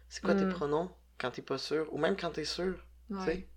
c'est 0.08 0.22
quoi 0.22 0.34
tes 0.36 0.46
Mm. 0.46 0.48
pronoms 0.48 0.90
quand 1.18 1.30
t'es 1.32 1.42
pas 1.42 1.58
sûr, 1.58 1.92
ou 1.94 1.98
même 1.98 2.16
quand 2.16 2.30
t'es 2.32 2.44
sûr. 2.46 2.74
tu 2.76 2.84
Ouais. 3.10 3.32
sais. 3.32 3.48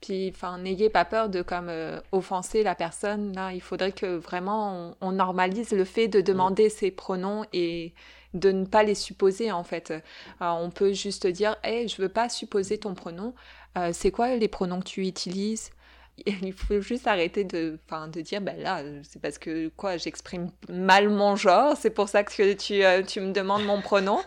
Puis, 0.00 0.30
enfin, 0.34 0.58
n'ayez 0.58 0.90
pas 0.90 1.04
peur 1.04 1.28
de 1.28 1.42
comme 1.42 1.68
euh, 1.68 2.00
offenser 2.12 2.62
la 2.62 2.74
personne. 2.74 3.32
Là, 3.34 3.52
il 3.52 3.60
faudrait 3.60 3.92
que 3.92 4.16
vraiment 4.16 4.94
on, 5.00 5.08
on 5.08 5.12
normalise 5.12 5.72
le 5.72 5.84
fait 5.84 6.08
de 6.08 6.20
demander 6.20 6.68
ses 6.68 6.90
pronoms 6.90 7.44
et 7.52 7.94
de 8.34 8.52
ne 8.52 8.66
pas 8.66 8.82
les 8.82 8.94
supposer 8.94 9.50
en 9.52 9.64
fait. 9.64 9.92
On 10.40 10.70
peut 10.70 10.92
juste 10.92 11.26
dire, 11.26 11.56
hey, 11.64 11.88
je 11.88 12.00
veux 12.00 12.08
pas 12.08 12.28
supposer 12.28 12.78
ton 12.78 12.94
pronom. 12.94 13.34
Euh, 13.78 13.90
c'est 13.92 14.10
quoi 14.10 14.36
les 14.36 14.48
pronoms 14.48 14.80
que 14.80 14.86
tu 14.88 15.06
utilises? 15.06 15.70
il 16.42 16.52
faut 16.52 16.80
juste 16.80 17.06
arrêter 17.06 17.44
de, 17.44 17.78
enfin, 17.86 18.08
de 18.08 18.20
dire, 18.20 18.40
ben 18.40 18.58
là, 18.58 18.82
c'est 19.02 19.20
parce 19.20 19.38
que 19.38 19.68
quoi, 19.76 19.96
j'exprime 19.96 20.50
mal 20.68 21.08
mon 21.08 21.36
genre, 21.36 21.76
c'est 21.78 21.90
pour 21.90 22.08
ça 22.08 22.24
que 22.24 22.52
tu, 22.54 22.84
euh, 22.84 23.02
tu 23.02 23.20
me 23.20 23.32
demandes 23.32 23.64
mon 23.64 23.80
pronom. 23.80 24.20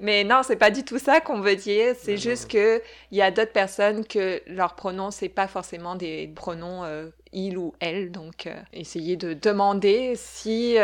Mais 0.00 0.24
non, 0.24 0.40
c'est 0.42 0.56
pas 0.56 0.70
du 0.70 0.84
tout 0.84 0.98
ça 0.98 1.20
qu'on 1.20 1.40
veut 1.40 1.56
dire. 1.56 1.94
C'est 1.98 2.16
juste 2.16 2.50
que 2.50 2.82
il 3.10 3.18
y 3.18 3.22
a 3.22 3.30
d'autres 3.30 3.52
personnes 3.52 4.06
que 4.06 4.42
leur 4.46 4.74
pronom 4.74 5.10
c'est 5.10 5.28
pas 5.28 5.46
forcément 5.46 5.96
des 5.96 6.32
pronoms 6.34 6.84
euh, 6.84 7.08
il 7.32 7.58
ou 7.58 7.74
elle. 7.78 8.10
Donc, 8.10 8.46
euh, 8.46 8.54
essayer 8.72 9.16
de 9.16 9.34
demander 9.34 10.14
si, 10.16 10.76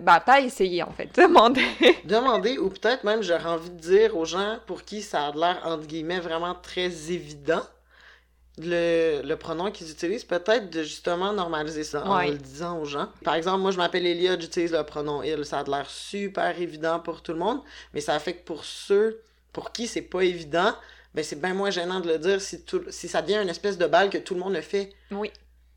bah 0.00 0.20
pas 0.20 0.40
essayer 0.40 0.82
en 0.82 0.92
fait, 0.92 1.14
demander. 1.16 1.62
demander 2.04 2.58
ou 2.58 2.68
peut-être 2.68 3.04
même 3.04 3.22
j'aurais 3.22 3.46
envie 3.46 3.70
de 3.70 3.78
dire 3.78 4.16
aux 4.16 4.24
gens 4.24 4.58
pour 4.66 4.82
qui 4.82 5.02
ça 5.02 5.26
a 5.26 5.32
l'air 5.32 5.60
entre 5.64 5.86
guillemets 5.86 6.20
vraiment 6.20 6.54
très 6.54 7.12
évident 7.12 7.62
le, 8.66 9.22
le 9.22 9.36
pronom 9.36 9.70
qu'ils 9.70 9.90
utilisent, 9.90 10.24
peut-être 10.24 10.70
de 10.70 10.82
justement 10.82 11.32
normaliser 11.32 11.84
ça 11.84 12.04
en 12.04 12.22
le 12.22 12.36
disant 12.36 12.78
aux 12.78 12.84
gens. 12.84 13.08
Par 13.24 13.34
exemple, 13.34 13.60
moi 13.60 13.70
je 13.70 13.76
m'appelle 13.76 14.06
Elia, 14.06 14.38
j'utilise 14.38 14.72
le 14.72 14.82
pronom 14.84 15.22
il. 15.22 15.44
Ça 15.44 15.60
a 15.60 15.64
l'air 15.64 15.88
super 15.88 16.60
évident 16.60 17.00
pour 17.00 17.22
tout 17.22 17.32
le 17.32 17.38
monde, 17.38 17.60
mais 17.94 18.00
ça 18.00 18.18
fait 18.18 18.34
que 18.34 18.44
pour 18.44 18.64
ceux 18.64 19.20
pour 19.52 19.72
qui 19.72 19.86
c'est 19.86 20.02
pas 20.02 20.22
évident, 20.22 20.74
ben 21.14 21.24
c'est 21.24 21.40
bien 21.40 21.54
moins 21.54 21.70
gênant 21.70 22.00
de 22.00 22.08
le 22.08 22.18
dire 22.18 22.40
si, 22.40 22.64
tout, 22.64 22.82
si 22.88 23.08
ça 23.08 23.22
devient 23.22 23.40
une 23.42 23.48
espèce 23.48 23.78
de 23.78 23.86
balle 23.86 24.10
que 24.10 24.18
tout 24.18 24.34
le 24.34 24.40
monde 24.40 24.54
le 24.54 24.60
fait. 24.60 24.92
Oui. 25.10 25.30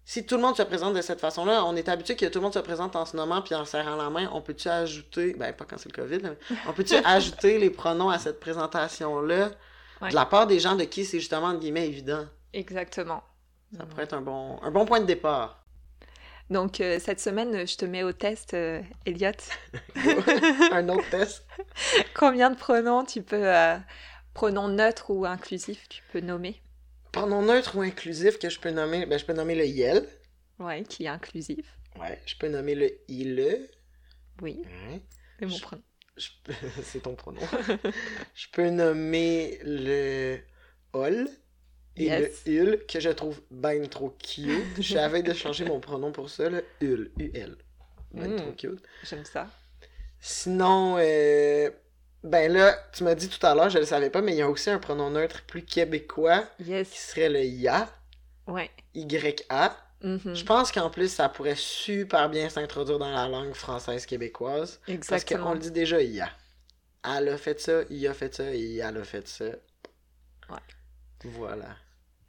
Si 0.06 0.26
tout 0.26 0.36
le 0.36 0.42
monde 0.42 0.58
se 0.58 0.64
présente 0.64 0.94
de 0.94 1.02
cette 1.02 1.22
façon-là, 1.22 1.64
on 1.64 1.78
est 1.78 1.88
habitué 1.88 2.18
que 2.18 2.26
tout 2.26 2.40
le 2.40 2.44
monde 2.44 2.54
se 2.54 2.60
présente 2.60 2.96
en 2.96 3.06
se 3.06 3.16
nommant 3.16 3.42
puis 3.42 3.56
en 3.56 3.64
serrant 3.64 3.96
la 3.96 4.10
main. 4.10 4.30
On 4.34 4.42
peut-tu 4.42 4.68
ajouter, 4.68 5.34
ben 5.34 5.54
pas 5.54 5.66
quand 5.66 5.78
c'est 5.78 5.96
le 5.96 6.04
COVID, 6.04 6.20
mais 6.22 6.38
on 6.68 6.74
peut-tu 6.74 6.96
ajouter 7.06 7.58
les 7.58 7.70
pronoms 7.70 8.10
à 8.10 8.20
cette 8.20 8.40
présentation-là? 8.40 9.52
De 10.02 10.14
la 10.14 10.26
part 10.26 10.48
des 10.48 10.60
gens 10.60 10.76
de 10.76 10.84
qui 10.84 11.06
c'est 11.06 11.20
justement, 11.20 11.48
entre 11.48 11.60
guillemets, 11.60 11.88
évident? 11.88 12.26
Exactement. 12.54 13.24
Ça 13.76 13.86
pourrait 13.86 14.04
être 14.04 14.14
un 14.14 14.22
bon, 14.22 14.60
un 14.62 14.72
bon 14.72 14.86
point 14.86 15.00
de 15.00 15.06
départ. 15.06 15.66
Donc, 16.50 16.82
euh, 16.82 17.00
cette 17.00 17.20
semaine, 17.20 17.66
je 17.66 17.78
te 17.78 17.86
mets 17.86 18.04
au 18.04 18.12
test, 18.12 18.54
euh, 18.54 18.82
Elliot. 19.06 19.32
un 20.72 20.88
autre 20.90 21.10
test. 21.10 21.46
Combien 22.14 22.52
de 22.52 22.56
pronoms 22.56 23.06
tu 23.06 23.24
peux, 23.24 23.48
euh, 23.48 23.78
pronoms 24.34 24.68
neutres 24.68 25.10
ou 25.10 25.26
inclusifs, 25.26 25.88
tu 25.90 26.04
peux 26.12 26.20
nommer? 26.20 26.62
Pronoms 27.12 27.42
neutres 27.42 27.76
ou 27.78 27.82
inclusifs 27.82 28.38
que 28.40 28.50
je 28.50 28.60
peux 28.60 28.72
nommer, 28.72 29.06
ben, 29.06 29.18
je 29.18 29.26
peux 29.26 29.34
nommer 29.34 29.56
le 29.56 29.66
YEL. 29.66 30.08
Ouais, 30.60 30.84
qui 30.84 31.06
est 31.06 31.10
inclusif. 31.10 31.66
Ouais, 32.00 32.22
je 32.26 32.36
peux 32.38 32.50
nommer 32.50 32.76
le 32.76 32.92
ILE. 33.08 33.70
Oui. 34.42 34.64
C'est 35.40 35.46
mon 35.46 35.60
pronom. 35.60 35.84
C'est 36.84 37.02
ton 37.02 37.16
pronom. 37.16 37.42
je 38.36 38.48
peux 38.52 38.70
nommer 38.70 39.60
le 39.64 40.40
OL 40.94 41.28
et 41.96 42.10
le 42.10 42.32
il 42.46 42.80
que 42.88 43.00
je 43.00 43.10
trouve 43.10 43.40
ben 43.52 43.88
trop 43.88 44.10
cute. 44.10 44.80
J'avais 44.80 45.22
de 45.22 45.34
changer 45.34 45.66
mon 45.66 45.80
pronom 45.80 46.12
pour 46.12 46.30
ça, 46.30 46.50
le 46.50 46.66
ul, 46.82 47.12
ul. 47.20 47.58
Ben 48.12 48.34
mm. 48.34 48.36
trop 48.38 48.52
cute. 48.52 48.84
J'aime 49.04 49.26
ça. 49.26 49.48
Sinon, 50.20 50.98
euh, 51.00 51.70
ben 52.24 52.52
là, 52.52 52.76
tu 52.94 53.04
m'as 53.04 53.16
dit 53.16 53.28
tout 53.28 53.46
à 53.46 53.54
l'heure, 53.54 53.70
je 53.70 53.80
le 53.80 53.86
savais 53.86 54.10
pas, 54.10 54.22
mais 54.22 54.32
il 54.32 54.38
y 54.38 54.42
a 54.42 54.50
aussi 54.50 54.70
un 54.70 54.80
pronom 54.80 55.10
neutre 55.10 55.44
plus 55.46 55.64
québécois 55.64 56.46
yes. 56.60 56.90
qui 56.90 56.98
serait 56.98 57.30
le 57.30 57.44
ya. 57.44 57.90
Ouais. 58.48 58.72
Y-A. 58.96 59.78
Mm-hmm. 60.04 60.36
Je 60.36 60.46
pense 60.46 60.72
qu'en 60.72 60.90
plus, 60.90 61.10
ça 61.12 61.30
pourrait 61.30 61.56
super 61.56 62.30
bien 62.30 62.50
s'introduire 62.50 63.00
dans 63.00 63.12
la 63.12 63.28
langue 63.28 63.54
française 63.54 64.06
québécoise. 64.06 64.80
Exactement. 64.88 65.10
Parce 65.10 65.26
qu'on 65.26 65.54
le 65.54 65.60
dit 65.60 65.72
déjà 65.72 66.02
ya. 66.02 66.30
Elle 67.06 67.30
a 67.30 67.38
fait 67.38 67.60
ça, 67.60 67.82
il 67.90 68.08
a 68.08 68.14
fait 68.14 68.34
ça, 68.34 68.54
et 68.54 68.78
elle 68.78 68.98
a 68.98 69.04
fait 69.04 69.28
ça. 69.28 69.46
Ouais. 70.50 70.58
Voilà. 71.26 71.76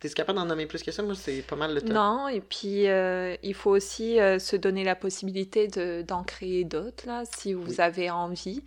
T'es 0.05 0.11
capable 0.11 0.39
d'en 0.39 0.45
nommer 0.45 0.67
plus 0.67 0.83
que 0.83 0.93
ça? 0.93 1.03
Moi, 1.03 1.15
c'est 1.15 1.41
pas 1.41 1.57
mal 1.57 1.73
le 1.73 1.81
temps. 1.81 1.95
Non, 1.95 2.29
et 2.29 2.43
puis 2.43 2.91
euh, 2.91 3.37
il 3.43 3.55
faut 3.55 3.71
aussi 3.71 4.21
euh, 4.21 4.39
se 4.39 4.55
donner 4.55 4.85
la 4.85 4.95
possibilité 4.95 5.67
d'en 6.07 6.23
créer 6.25 6.65
d'autres, 6.65 7.07
là, 7.07 7.23
si 7.39 7.55
vous 7.55 7.81
avez 7.81 8.11
envie. 8.11 8.63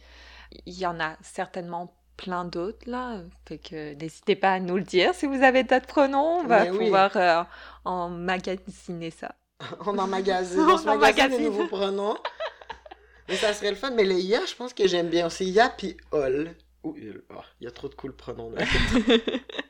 Il 0.65 0.74
y 0.75 0.88
en 0.88 1.00
a 1.00 1.15
certainement 1.22 1.94
plein 2.15 2.44
d'autres, 2.44 2.89
là. 2.89 3.22
Fait 3.48 3.60
que 3.60 3.94
n'hésitez 3.94 4.36
pas 4.36 4.53
à 4.53 4.60
nous 4.60 4.77
le 4.77 4.84
dire 4.84 5.13
si 5.13 5.27
vous 5.27 5.44
avez 5.44 5.62
d'autres 5.62 5.86
pronoms. 5.86 6.39
On 6.39 6.48
va 6.48 6.65
pouvoir 6.65 7.15
euh, 7.15 7.44
emmagasiner 7.86 9.12
ça. 9.12 9.36
on 9.86 9.96
emmagasine, 9.96 10.60
on, 10.67 10.72
on 10.72 10.88
emmagasine 10.88 11.38
des 11.38 11.44
nouveaux 11.44 11.67
pronoms. 11.67 12.17
mais 13.29 13.36
ça 13.36 13.53
serait 13.53 13.70
le 13.70 13.75
fun. 13.75 13.91
Mais 13.91 14.06
les 14.06 14.24
ya, 14.24 14.39
je 14.48 14.56
pense 14.56 14.74
que 14.74 14.88
j'aime 14.88 15.10
bien 15.10 15.27
aussi. 15.27 15.51
Ya 15.51 15.70
puis 15.70 15.98
ol. 16.12 16.56
Ou. 16.84 16.96
Oh, 17.29 17.41
il 17.62 17.65
y 17.65 17.67
a 17.67 17.72
trop 17.72 17.89
de 17.89 17.94
cool 17.94 18.15
pronoms 18.15 18.50
là. 18.50 18.65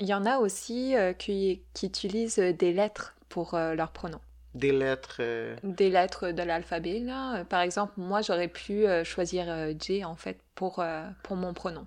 Il 0.00 0.06
y 0.06 0.14
en 0.14 0.26
a 0.26 0.38
aussi 0.38 0.96
euh, 0.96 1.12
qui, 1.12 1.62
qui, 1.74 1.86
utilisent 1.86 2.38
euh, 2.38 2.52
des 2.52 2.72
lettres 2.72 3.14
pour 3.28 3.54
euh, 3.54 3.74
leurs 3.74 3.90
pronoms. 3.90 4.20
Des 4.54 4.72
lettres 4.72 5.20
Des 5.62 5.90
lettres 5.90 6.30
de 6.30 6.42
l'alphabet, 6.42 7.00
là. 7.00 7.44
Par 7.44 7.60
exemple, 7.60 7.92
moi, 7.96 8.22
j'aurais 8.22 8.48
pu 8.48 8.86
choisir 9.04 9.46
J, 9.78 10.04
en 10.04 10.16
fait, 10.16 10.40
pour, 10.54 10.82
pour 11.22 11.36
mon 11.36 11.52
pronom. 11.52 11.86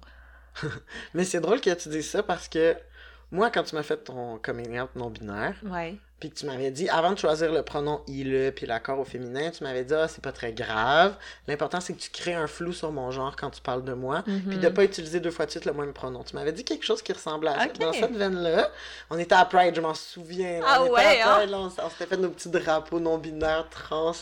Mais 1.14 1.26
c'est 1.26 1.42
drôle 1.42 1.60
que 1.60 1.74
tu 1.74 1.90
dises 1.90 2.10
ça 2.10 2.24
parce 2.24 2.48
que 2.48 2.76
moi, 3.32 3.50
quand 3.50 3.64
tu 3.64 3.76
m'as 3.76 3.84
fait 3.84 3.98
ton 3.98 4.38
coming 4.38 4.80
out 4.80 4.92
non-binaire, 4.96 5.56
ouais 5.66 5.98
puis 6.22 6.30
tu 6.30 6.46
m'avais 6.46 6.70
dit, 6.70 6.88
avant 6.88 7.14
de 7.14 7.18
choisir 7.18 7.52
le 7.52 7.64
pronom 7.64 8.02
il, 8.08 8.54
puis 8.56 8.68
l'accord 8.68 9.00
au 9.00 9.04
féminin, 9.04 9.50
tu 9.50 9.64
m'avais 9.64 9.84
dit, 9.84 9.94
ah, 9.96 10.08
c'est 10.08 10.24
pas 10.24 10.32
très 10.32 10.54
grave. 10.54 11.16
L'important, 11.48 11.82
c'est 11.82 11.94
que 11.94 12.00
tu 12.00 12.12
crées 12.12 12.36
un 12.36 12.46
flou 12.46 12.74
sur 12.74 12.92
mon 12.92 13.10
genre 13.10 13.36
quand 13.36 13.50
tu 13.50 13.60
parles 13.60 13.84
de 13.84 13.94
moi, 13.94 14.22
puis 14.24 14.58
de 14.60 14.68
mhm. 14.68 14.74
pas 14.74 14.84
utiliser 14.84 15.20
deux 15.20 15.32
fois 15.32 15.48
de 15.48 15.52
suite 15.52 15.66
le 15.66 15.74
même 15.74 15.94
pronom. 15.94 16.24
Tu 16.24 16.36
m'avais 16.36 16.52
dit 16.52 16.64
quelque 16.64 16.86
chose 16.86 17.02
qui 17.02 17.12
ressemblait 17.12 17.50
à 17.50 17.62
ça. 17.62 17.68
Dans 17.80 17.92
cette 17.92 18.16
veine-là, 18.16 18.70
on 19.10 19.18
était 19.18 19.34
à 19.34 19.46
Pride, 19.46 19.74
je 19.76 19.82
m'en 19.82 19.96
souviens. 19.96 20.62
Ah 20.64 20.84
on 20.84 20.92
ouais, 20.92 21.22
à 21.22 21.40
Pride, 21.40 21.54
on, 21.54 21.70
s'était 21.90 22.06
fait 22.06 22.18
nos 22.18 22.30
petits 22.30 22.50
drapeaux 22.50 23.00
non-binaires, 23.00 23.68
trans, 23.72 24.14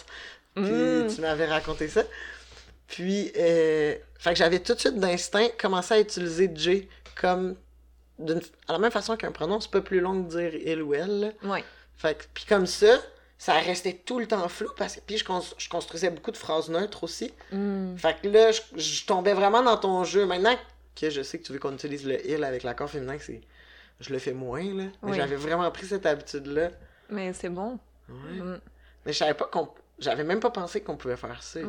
puis 0.55 0.63
mm. 0.63 1.13
tu 1.13 1.19
m'avais 1.19 1.47
raconté 1.47 1.89
ça. 1.89 2.03
Puis, 2.87 3.33
euh, 3.37 3.93
fait 4.17 4.29
que 4.29 4.37
j'avais 4.37 4.59
tout 4.59 4.73
de 4.73 4.79
suite 4.79 4.97
d'instinct 4.97 5.49
commencé 5.59 5.95
à 5.95 5.99
utiliser 5.99 6.49
J 6.55 6.87
comme 7.19 7.55
à 8.67 8.73
la 8.73 8.79
même 8.79 8.91
façon 8.91 9.17
qu'un 9.17 9.31
pronom, 9.31 9.59
c'est 9.59 9.71
pas 9.71 9.81
plus 9.81 9.99
long 9.99 10.15
de 10.15 10.29
dire 10.29 10.53
il 10.53 10.81
ou 10.81 10.93
elle. 10.93 11.35
Oui. 11.43 11.59
Fait 11.99 12.17
que, 12.17 12.23
puis 12.33 12.45
comme 12.45 12.65
ça, 12.65 12.97
ça 13.37 13.53
restait 13.59 13.93
tout 13.93 14.19
le 14.19 14.25
temps 14.25 14.47
flou 14.47 14.69
parce 14.77 14.95
que 14.95 15.01
puis 15.01 15.17
je, 15.17 15.25
je 15.57 15.69
construisais 15.69 16.09
beaucoup 16.09 16.31
de 16.31 16.37
phrases 16.37 16.69
neutres 16.69 17.03
aussi. 17.03 17.33
Mm. 17.51 17.97
Fait 17.97 18.15
que 18.21 18.29
là, 18.29 18.51
je, 18.51 19.05
tombais 19.05 19.33
vraiment 19.33 19.61
dans 19.61 19.77
ton 19.77 20.05
jeu. 20.05 20.25
Maintenant 20.25 20.55
que 20.95 21.09
je 21.09 21.21
sais 21.21 21.39
que 21.39 21.43
tu 21.43 21.51
veux 21.51 21.59
qu'on 21.59 21.73
utilise 21.73 22.05
le 22.05 22.25
il 22.25 22.43
avec 22.45 22.63
l'accord 22.63 22.89
féminin, 22.89 23.17
c'est 23.19 23.41
je 23.99 24.13
le 24.13 24.19
fais 24.19 24.31
moins 24.31 24.63
là. 24.63 24.85
Mais 25.03 25.13
j'avais 25.13 25.35
vraiment 25.35 25.69
pris 25.71 25.87
cette 25.87 26.05
habitude 26.05 26.47
là. 26.47 26.69
Mais 27.09 27.33
c'est 27.33 27.49
bon. 27.49 27.77
Ouais. 28.07 28.39
Mm. 28.39 28.61
Mais 29.05 29.11
je 29.11 29.17
savais 29.17 29.33
pas 29.33 29.45
qu'on 29.45 29.69
j'avais 29.99 30.23
même 30.23 30.39
pas 30.39 30.51
pensé 30.51 30.79
qu'on 30.79 30.95
pouvait 30.95 31.17
faire 31.17 31.43
ça. 31.43 31.59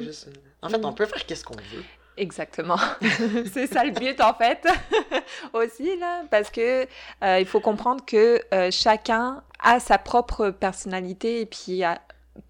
Juste 0.00 0.28
En 0.62 0.68
fait, 0.68 0.84
on 0.84 0.92
peut 0.92 1.06
faire 1.06 1.26
qu'est-ce 1.26 1.44
qu'on 1.44 1.56
veut. 1.56 1.84
Exactement. 2.20 2.76
c'est 3.52 3.66
ça 3.66 3.82
le 3.82 3.92
but 3.92 4.20
en 4.20 4.34
fait 4.34 4.66
aussi 5.54 5.96
là, 5.96 6.22
parce 6.30 6.50
que 6.50 6.86
euh, 7.24 7.40
il 7.40 7.46
faut 7.46 7.60
comprendre 7.60 8.04
que 8.04 8.42
euh, 8.52 8.70
chacun 8.70 9.42
a 9.58 9.80
sa 9.80 9.96
propre 9.96 10.50
personnalité 10.50 11.40
et 11.40 11.46
puis 11.46 11.82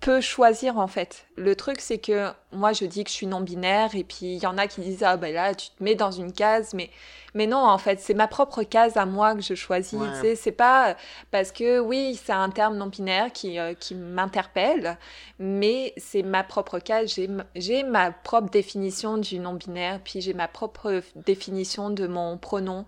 peut 0.00 0.20
choisir 0.20 0.78
en 0.78 0.86
fait. 0.86 1.26
Le 1.36 1.56
truc 1.56 1.80
c'est 1.80 1.98
que 1.98 2.28
moi 2.52 2.72
je 2.72 2.84
dis 2.84 3.04
que 3.04 3.10
je 3.10 3.14
suis 3.14 3.26
non 3.26 3.40
binaire 3.40 3.94
et 3.94 4.04
puis 4.04 4.34
il 4.34 4.42
y 4.42 4.46
en 4.46 4.58
a 4.58 4.66
qui 4.66 4.80
disent 4.82 5.02
ah 5.02 5.16
ben 5.16 5.34
là 5.34 5.54
tu 5.54 5.70
te 5.70 5.82
mets 5.82 5.94
dans 5.94 6.10
une 6.10 6.32
case 6.32 6.74
mais 6.74 6.90
mais 7.34 7.46
non 7.46 7.58
en 7.58 7.78
fait 7.78 7.98
c'est 8.00 8.14
ma 8.14 8.28
propre 8.28 8.62
case 8.62 8.96
à 8.96 9.06
moi 9.06 9.34
que 9.34 9.40
je 9.40 9.54
choisis. 9.54 9.98
Tu 9.98 10.20
sais 10.20 10.36
c'est 10.36 10.52
pas 10.52 10.96
parce 11.30 11.50
que 11.50 11.80
oui 11.80 12.18
c'est 12.22 12.32
un 12.32 12.50
terme 12.50 12.76
non 12.76 12.86
binaire 12.86 13.32
qui 13.32 13.58
euh, 13.58 13.74
qui 13.74 13.94
m'interpelle 13.94 14.98
mais 15.38 15.94
c'est 15.96 16.22
ma 16.22 16.44
propre 16.44 16.78
case. 16.78 17.14
J'ai 17.14 17.28
j'ai 17.56 17.82
ma 17.82 18.10
propre 18.10 18.50
définition 18.50 19.16
du 19.18 19.38
non 19.38 19.54
binaire 19.54 20.00
puis 20.04 20.20
j'ai 20.20 20.34
ma 20.34 20.48
propre 20.48 21.02
définition 21.16 21.90
de 21.90 22.06
mon 22.06 22.36
pronom. 22.36 22.84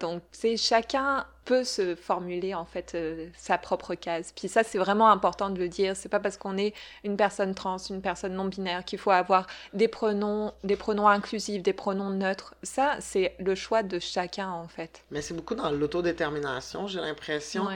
Donc, 0.00 0.22
c'est 0.32 0.56
chacun 0.56 1.26
peut 1.46 1.64
se 1.64 1.94
formuler 1.94 2.54
en 2.54 2.64
fait 2.64 2.92
euh, 2.94 3.28
sa 3.36 3.56
propre 3.56 3.94
case. 3.94 4.32
Puis 4.36 4.48
ça, 4.48 4.64
c'est 4.64 4.78
vraiment 4.78 5.08
important 5.08 5.48
de 5.48 5.58
le 5.58 5.68
dire. 5.68 5.96
C'est 5.96 6.08
pas 6.08 6.20
parce 6.20 6.36
qu'on 6.36 6.58
est 6.58 6.74
une 7.04 7.16
personne 7.16 7.54
trans, 7.54 7.78
une 7.78 8.02
personne 8.02 8.34
non 8.34 8.46
binaire 8.46 8.84
qu'il 8.84 8.98
faut 8.98 9.12
avoir 9.12 9.46
des 9.72 9.88
pronoms, 9.88 10.52
des 10.64 10.76
pronoms 10.76 11.08
inclusifs, 11.08 11.62
des 11.62 11.72
pronoms 11.72 12.10
neutres. 12.10 12.54
Ça, 12.62 12.96
c'est 13.00 13.34
le 13.38 13.54
choix 13.54 13.82
de 13.82 13.98
chacun 13.98 14.50
en 14.50 14.68
fait. 14.68 15.02
Mais 15.10 15.22
c'est 15.22 15.34
beaucoup 15.34 15.54
dans 15.54 15.70
l'autodétermination, 15.70 16.88
j'ai 16.88 17.00
l'impression. 17.00 17.68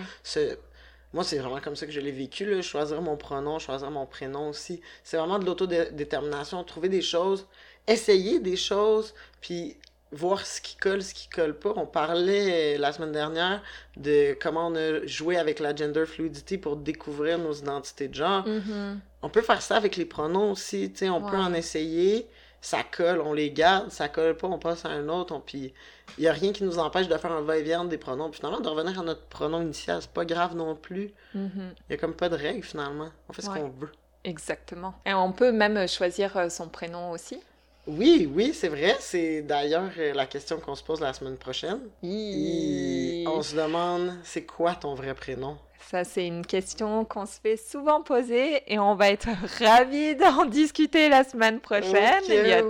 Moi, 1.13 1.25
c'est 1.25 1.39
vraiment 1.39 1.61
comme 1.61 1.75
ça 1.75 1.87
que 1.87 1.93
je 1.93 1.99
l'ai 1.99 2.13
vécu, 2.13 2.45
là. 2.45 2.63
choisir 2.63 3.03
mon 3.03 3.17
pronom, 3.17 3.59
choisir 3.59 3.91
mon 3.91 4.07
prénom 4.07 4.51
aussi. 4.51 4.81
C'est 5.03 5.17
vraiment 5.17 5.41
de 5.41 5.45
l'autodétermination, 5.45 6.63
trouver 6.63 6.89
des 6.89 7.03
choses, 7.03 7.49
essayer 7.89 8.39
des 8.39 8.55
choses, 8.55 9.13
puis 9.41 9.77
voir 10.13 10.45
ce 10.45 10.61
qui 10.61 10.77
colle, 10.77 11.03
ce 11.03 11.15
qui 11.15 11.29
colle 11.29 11.55
pas. 11.55 11.73
On 11.77 11.87
parlait 11.87 12.79
la 12.79 12.93
semaine 12.93 13.13
dernière 13.13 13.63
de 13.97 14.37
comment 14.41 14.69
on 14.69 14.75
a 14.75 15.07
joué 15.07 15.37
avec 15.37 15.61
la 15.61 15.75
gender 15.75 16.07
fluidity 16.07 16.59
pour 16.59 16.77
découvrir 16.77 17.39
nos 17.39 17.53
identités 17.53 18.09
de 18.09 18.15
genre. 18.15 18.47
Mm-hmm. 18.47 18.99
On 19.23 19.29
peut 19.29 19.43
faire 19.43 19.63
ça 19.63 19.77
avec 19.77 19.97
les 19.97 20.05
pronoms 20.05 20.53
aussi, 20.53 20.91
tu 20.91 21.01
sais, 21.01 21.11
on 21.11 21.21
peut 21.21 21.37
en 21.37 21.53
essayer, 21.53 22.27
ça 22.61 22.83
colle, 22.83 23.21
on 23.21 23.33
les 23.33 23.51
garde, 23.51 23.91
ça 23.91 24.09
colle 24.09 24.37
pas, 24.37 24.49
on 24.49 24.59
passe 24.59 24.85
à 24.85 24.89
un 24.89 25.09
autre, 25.09 25.35
on, 25.35 25.41
puis 25.41 25.73
il 26.19 26.25
y 26.25 26.29
a 26.29 26.33
rien 26.33 26.53
qui 26.53 26.65
nous 26.65 26.79
empêche 26.79 27.09
de 27.09 27.17
faire 27.17 27.33
un 27.33 27.43
va-et-vient 27.43 27.85
des 27.85 27.99
pronoms. 27.99 28.31
Puis 28.31 28.41
finalement, 28.41 28.61
de 28.61 28.69
revenir 28.69 28.99
à 28.99 29.03
notre 29.03 29.23
pronom 29.27 29.63
initial, 29.63 29.99
c'est 30.01 30.11
pas 30.11 30.25
grave 30.25 30.57
non 30.57 30.75
plus. 30.75 31.13
Mhm. 31.35 31.75
Il 31.89 31.93
y 31.93 31.95
a 31.95 31.97
comme 31.97 32.15
pas 32.15 32.29
de 32.29 32.37
règles 32.37 32.65
finalement. 32.65 33.11
On 33.29 33.33
fait 33.33 33.43
ce 33.43 33.51
qu'on 33.51 33.69
veut. 33.69 33.93
Exactement. 34.25 34.95
Et 35.07 35.15
on 35.15 35.33
peut 35.33 35.53
même 35.53 35.89
choisir 35.89 36.37
euh, 36.37 36.49
son 36.49 36.69
prénom 36.69 37.11
aussi. 37.11 37.41
Oui, 37.87 38.31
oui, 38.33 38.53
c'est 38.55 38.69
vrai. 38.69 38.97
C'est 39.01 39.43
d'ailleurs 39.43 39.91
euh, 39.99 40.13
la 40.15 40.27
question 40.27 40.61
qu'on 40.61 40.75
se 40.75 40.83
pose 40.83 41.01
la 41.01 41.13
semaine 41.13 41.37
prochaine. 41.37 41.81
On 42.03 43.43
se 43.43 43.57
demande, 43.57 44.15
c'est 44.23 44.45
quoi 44.45 44.75
ton 44.75 44.95
vrai 44.95 45.15
prénom? 45.15 45.57
Ça, 45.91 46.05
c'est 46.05 46.27
une 46.27 46.47
question 46.47 47.05
qu'on 47.05 47.27
se 47.27 47.41
fait 47.41 47.57
souvent 47.57 48.03
poser 48.03 48.63
et 48.73 48.79
on 48.79 48.95
va 48.95 49.11
être 49.11 49.29
ravis 49.59 50.15
d'en 50.15 50.45
discuter 50.45 51.09
la 51.09 51.25
semaine 51.25 51.59
prochaine. 51.59 52.23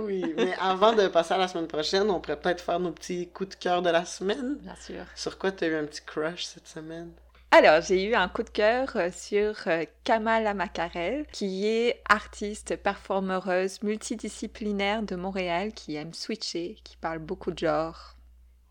Oui. 0.05 0.33
Mais 0.35 0.53
avant 0.59 0.93
de 0.93 1.07
passer 1.07 1.35
à 1.35 1.37
la 1.37 1.47
semaine 1.47 1.67
prochaine, 1.67 2.09
on 2.09 2.19
pourrait 2.19 2.39
peut-être 2.39 2.61
faire 2.63 2.79
nos 2.79 2.91
petits 2.91 3.27
coups 3.27 3.49
de 3.49 3.55
cœur 3.55 3.81
de 3.83 3.89
la 3.91 4.05
semaine. 4.05 4.57
Bien 4.61 4.75
sûr. 4.75 5.03
Sur 5.15 5.37
quoi 5.37 5.51
tu 5.51 5.65
as 5.65 5.67
eu 5.67 5.75
un 5.75 5.85
petit 5.85 6.01
crush 6.03 6.45
cette 6.45 6.67
semaine? 6.67 7.11
Alors, 7.53 7.81
j'ai 7.81 8.05
eu 8.05 8.15
un 8.15 8.29
coup 8.29 8.43
de 8.43 8.49
cœur 8.49 8.95
euh, 8.95 9.09
sur 9.11 9.55
euh, 9.67 9.83
Kamala 10.05 10.53
Makarel, 10.53 11.25
qui 11.33 11.67
est 11.67 12.01
artiste, 12.07 12.77
performeuse, 12.77 13.83
multidisciplinaire 13.83 15.03
de 15.03 15.17
Montréal, 15.17 15.73
qui 15.73 15.95
aime 15.95 16.13
switcher, 16.13 16.77
qui 16.85 16.95
parle 16.95 17.19
beaucoup 17.19 17.51
de 17.51 17.59
genre. 17.59 18.15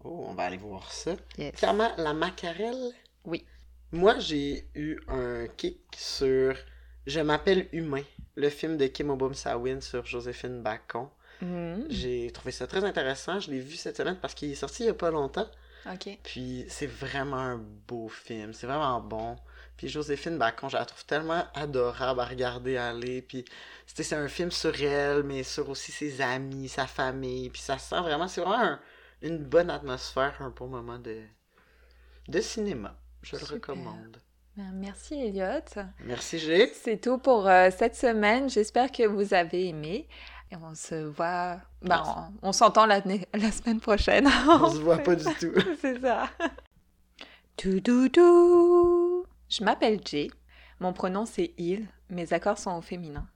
Oh, 0.03 0.25
on 0.29 0.33
va 0.33 0.45
aller 0.45 0.57
voir 0.57 0.91
ça. 0.91 1.15
Yes. 1.37 1.61
Kama 1.61 1.93
la 1.99 2.15
macarelle? 2.15 2.93
Oui. 3.25 3.45
Moi, 3.93 4.19
j'ai 4.19 4.67
eu 4.75 4.99
un 5.09 5.47
kick 5.59 5.81
sur 5.95 6.55
Je 7.07 7.21
m'appelle 7.21 7.69
Humain, 7.73 8.05
le 8.35 8.49
film 8.49 8.79
de 8.79 8.87
Kim 8.87 9.11
Obum 9.11 9.35
Sawin 9.35 9.83
sur 9.83 10.07
Joséphine 10.07 10.63
Bacon. 10.63 11.09
Mhm. 11.43 11.85
J'ai 11.91 12.31
trouvé 12.31 12.51
ça 12.51 12.67
très 12.67 12.83
intéressant. 12.85 13.41
Je 13.41 13.51
l'ai 13.51 13.61
vu 13.61 13.77
cette 13.77 13.99
semaine 13.99 14.17
parce 14.23 14.35
qu'il 14.35 14.51
est 14.51 14.55
sorti 14.55 14.85
il 14.85 14.87
y 14.87 14.91
a 14.91 14.95
pas 14.95 15.11
longtemps. 15.11 15.49
Ok. 15.87 16.19
Puis 16.23 16.65
c'est 16.69 16.87
vraiment 16.87 17.37
un 17.39 17.57
beau 17.89 18.09
film. 18.09 18.53
C'est 18.53 18.67
vraiment 18.67 19.01
bon. 19.01 19.37
Puis 19.77 19.89
Joséphine 19.89 20.37
Bacon, 20.37 20.69
je 20.69 20.77
la 20.77 20.85
trouve 20.85 21.05
tellement 21.07 21.45
adorable 21.55 22.21
à 22.21 22.25
regarder 22.27 22.77
aller. 22.77 23.23
Puis 23.23 23.45
c'était- 23.87 24.03
c'est 24.03 24.17
un 24.17 24.29
film 24.29 24.51
sur 24.51 24.79
elle, 24.83 25.23
mais 25.23 25.43
sur 25.43 25.69
aussi 25.71 25.91
ses 25.93 26.21
amis, 26.21 26.69
sa 26.69 26.87
famille. 26.87 27.49
Puis 27.51 27.63
ça 27.63 27.79
sent 27.79 28.01
vraiment, 28.01 28.29
c'est 28.29 28.43
vraiment 28.43 28.63
un- 28.63 28.81
une 29.23 29.39
bonne 29.39 29.71
atmosphère, 29.71 30.35
un 30.41 30.51
bon 30.51 30.67
moment 30.69 30.99
de, 30.99 31.23
de 32.29 32.41
cinéma. 32.41 32.95
Je 33.23 33.37
le 33.37 33.45
recommande. 33.45 34.19
Ben, 34.57 34.71
Merci 34.75 35.15
Elliot. 35.15 35.63
Merci 36.01 36.39
G. 36.39 36.71
C'est 36.75 37.01
tout 37.01 37.19
pour 37.19 37.47
euh, 37.49 37.71
cette 37.71 37.95
semaine. 37.97 38.51
J'espère 38.51 38.91
que 38.93 39.07
vous 39.07 39.33
avez 39.33 39.69
aimé. 39.69 40.09
Et 40.53 40.57
on 40.57 40.75
se 40.75 41.07
voit. 41.07 41.59
Ben, 41.83 42.03
on, 42.43 42.49
on 42.49 42.53
s'entend 42.53 42.87
la, 42.87 43.01
la 43.01 43.53
semaine 43.53 43.81
prochaine. 43.81 44.27
On 44.49 44.71
se 44.71 44.79
voit 44.79 44.99
pas 44.99 45.15
du 45.15 45.25
tout. 45.41 45.53
C'est 45.81 46.01
ça. 46.01 46.29
Tout, 47.57 47.81
tout, 47.81 48.09
tout. 48.09 49.27
Je 49.51 49.63
m'appelle 49.63 50.01
Jay. 50.03 50.31
Mon 50.81 50.95
pronom 50.95 51.27
c'est 51.27 51.53
il. 51.59 51.87
Mes 52.09 52.33
accords 52.33 52.57
sont 52.57 52.75
au 52.75 52.81
féminin. 52.81 53.29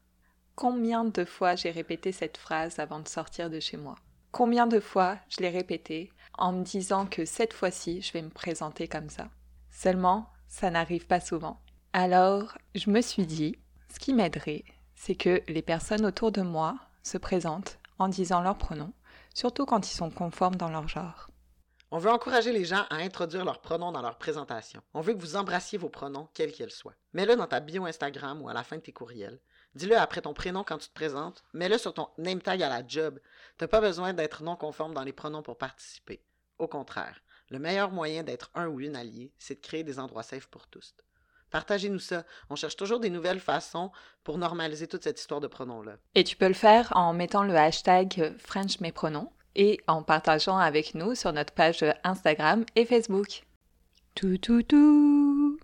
Combien 0.55 1.05
de 1.05 1.27
fois 1.27 1.57
j'ai 1.57 1.71
répété 1.71 2.11
cette 2.11 2.39
phrase 2.39 2.79
avant 2.79 3.01
de 3.01 3.09
sortir 3.09 3.51
de 3.51 3.61
chez 3.61 3.77
moi? 3.77 3.97
Combien 4.33 4.67
de 4.67 4.81
fois 4.81 5.19
je 5.29 5.43
l'ai 5.43 5.51
répétée 5.51 6.11
en 6.39 6.53
me 6.53 6.65
disant 6.65 7.05
que 7.05 7.27
cette 7.27 7.53
fois-ci 7.53 8.01
je 8.01 8.13
vais 8.15 8.23
me 8.23 8.31
présenter 8.31 8.89
comme 8.89 9.11
ça? 9.11 9.29
Seulement, 9.71 10.31
ça 10.49 10.71
n'arrive 10.71 11.07
pas 11.07 11.21
souvent. 11.21 11.61
Alors, 11.93 12.57
je 12.75 12.89
me 12.89 13.03
suis 13.03 13.27
dit, 13.27 13.59
ce 13.93 13.99
qui 13.99 14.15
m'aiderait, 14.15 14.65
c'est 14.95 15.17
que 15.17 15.43
les 15.49 15.63
personnes 15.63 16.07
autour 16.07 16.33
de 16.33 16.43
moi 16.43 16.79
se 17.05 17.19
présentent 17.19 17.79
en 17.99 18.09
disant 18.09 18.41
leur 18.43 18.59
pronom, 18.59 18.93
surtout 19.35 19.67
quand 19.67 19.89
ils 19.89 19.95
sont 19.95 20.11
conformes 20.11 20.57
dans 20.57 20.71
leur 20.71 20.89
genre. 20.89 21.31
On 21.93 21.99
veut 21.99 22.11
encourager 22.11 22.53
les 22.53 22.65
gens 22.65 22.87
à 22.91 22.97
introduire 22.97 23.45
leurs 23.45 23.61
pronoms 23.61 23.93
dans 23.93 24.03
leur 24.03 24.19
présentation. 24.19 24.83
On 24.95 25.01
veut 25.01 25.15
que 25.15 25.21
vous 25.21 25.37
embrassiez 25.37 25.79
vos 25.79 25.89
pronoms, 25.89 26.29
quels 26.35 26.51
qu'ils 26.51 26.73
soient. 26.73 26.97
Mets-le 27.13 27.37
dans 27.37 27.47
ta 27.47 27.61
bio 27.61 27.85
Instagram 27.85 28.43
ou 28.43 28.49
à 28.49 28.53
la 28.53 28.65
fin 28.65 28.77
de 28.77 28.81
tes 28.81 28.93
courriels. 28.93 29.39
Dis-le 29.77 29.97
après 29.97 30.23
ton 30.23 30.35
prénom 30.35 30.65
quand 30.65 30.79
tu 30.79 30.89
te 30.89 30.95
présentes. 30.95 31.45
Mets-le 31.53 31.79
sur 31.79 31.95
ton 31.95 32.09
name 32.19 32.43
tag 32.43 32.63
à 32.65 32.69
la 32.69 32.85
job. 32.85 33.21
T'as 33.59 33.69
pas 33.69 33.81
besoin 33.81 34.13
d'être 34.13 34.43
non 34.43 34.57
conforme 34.57 34.93
dans 34.93 35.05
les 35.05 35.13
pronoms 35.13 35.43
pour 35.43 35.57
participer. 35.57 36.25
Au 36.59 36.67
contraire, 36.67 37.21
le 37.51 37.61
meilleur 37.61 37.93
moyen 37.93 38.25
d'être 38.25 38.51
un 38.55 38.67
ou 38.67 38.81
une 38.81 38.97
allié, 38.97 39.33
c'est 39.39 39.57
de 39.57 39.61
créer 39.61 39.85
des 39.85 40.01
endroits 40.01 40.23
safe 40.25 40.47
pour 40.47 40.67
tous. 40.67 40.97
Partagez-nous 41.55 42.01
ça. 42.01 42.25
On 42.51 42.57
cherche 42.57 42.75
toujours 42.75 42.99
des 42.99 43.11
nouvelles 43.11 43.39
façons 43.39 43.93
pour 44.25 44.39
normaliser 44.39 44.89
toute 44.89 45.05
cette 45.05 45.21
histoire 45.21 45.41
de 45.41 45.47
pronoms-là. 45.47 45.99
Et 46.17 46.25
tu 46.25 46.35
peux 46.35 46.49
le 46.49 46.53
faire 46.53 46.93
en 46.97 47.13
mettant 47.13 47.45
le 47.45 47.55
hashtag 47.55 48.35
French 48.39 48.81
mes 48.81 48.91
pronoms 48.91 49.31
et 49.55 49.81
en 49.87 50.03
partageant 50.03 50.59
avec 50.59 50.97
nous 50.97 51.15
sur 51.15 51.33
notre 51.33 51.53
page 51.55 51.85
Instagram 52.03 52.65
et 52.75 52.85
Facebook. 52.85 53.45
Tout 54.17 54.37
tout 54.39 54.65
tout 54.65 55.61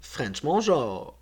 French 0.00 0.42
mon 0.42 0.58
genre. 0.60 1.17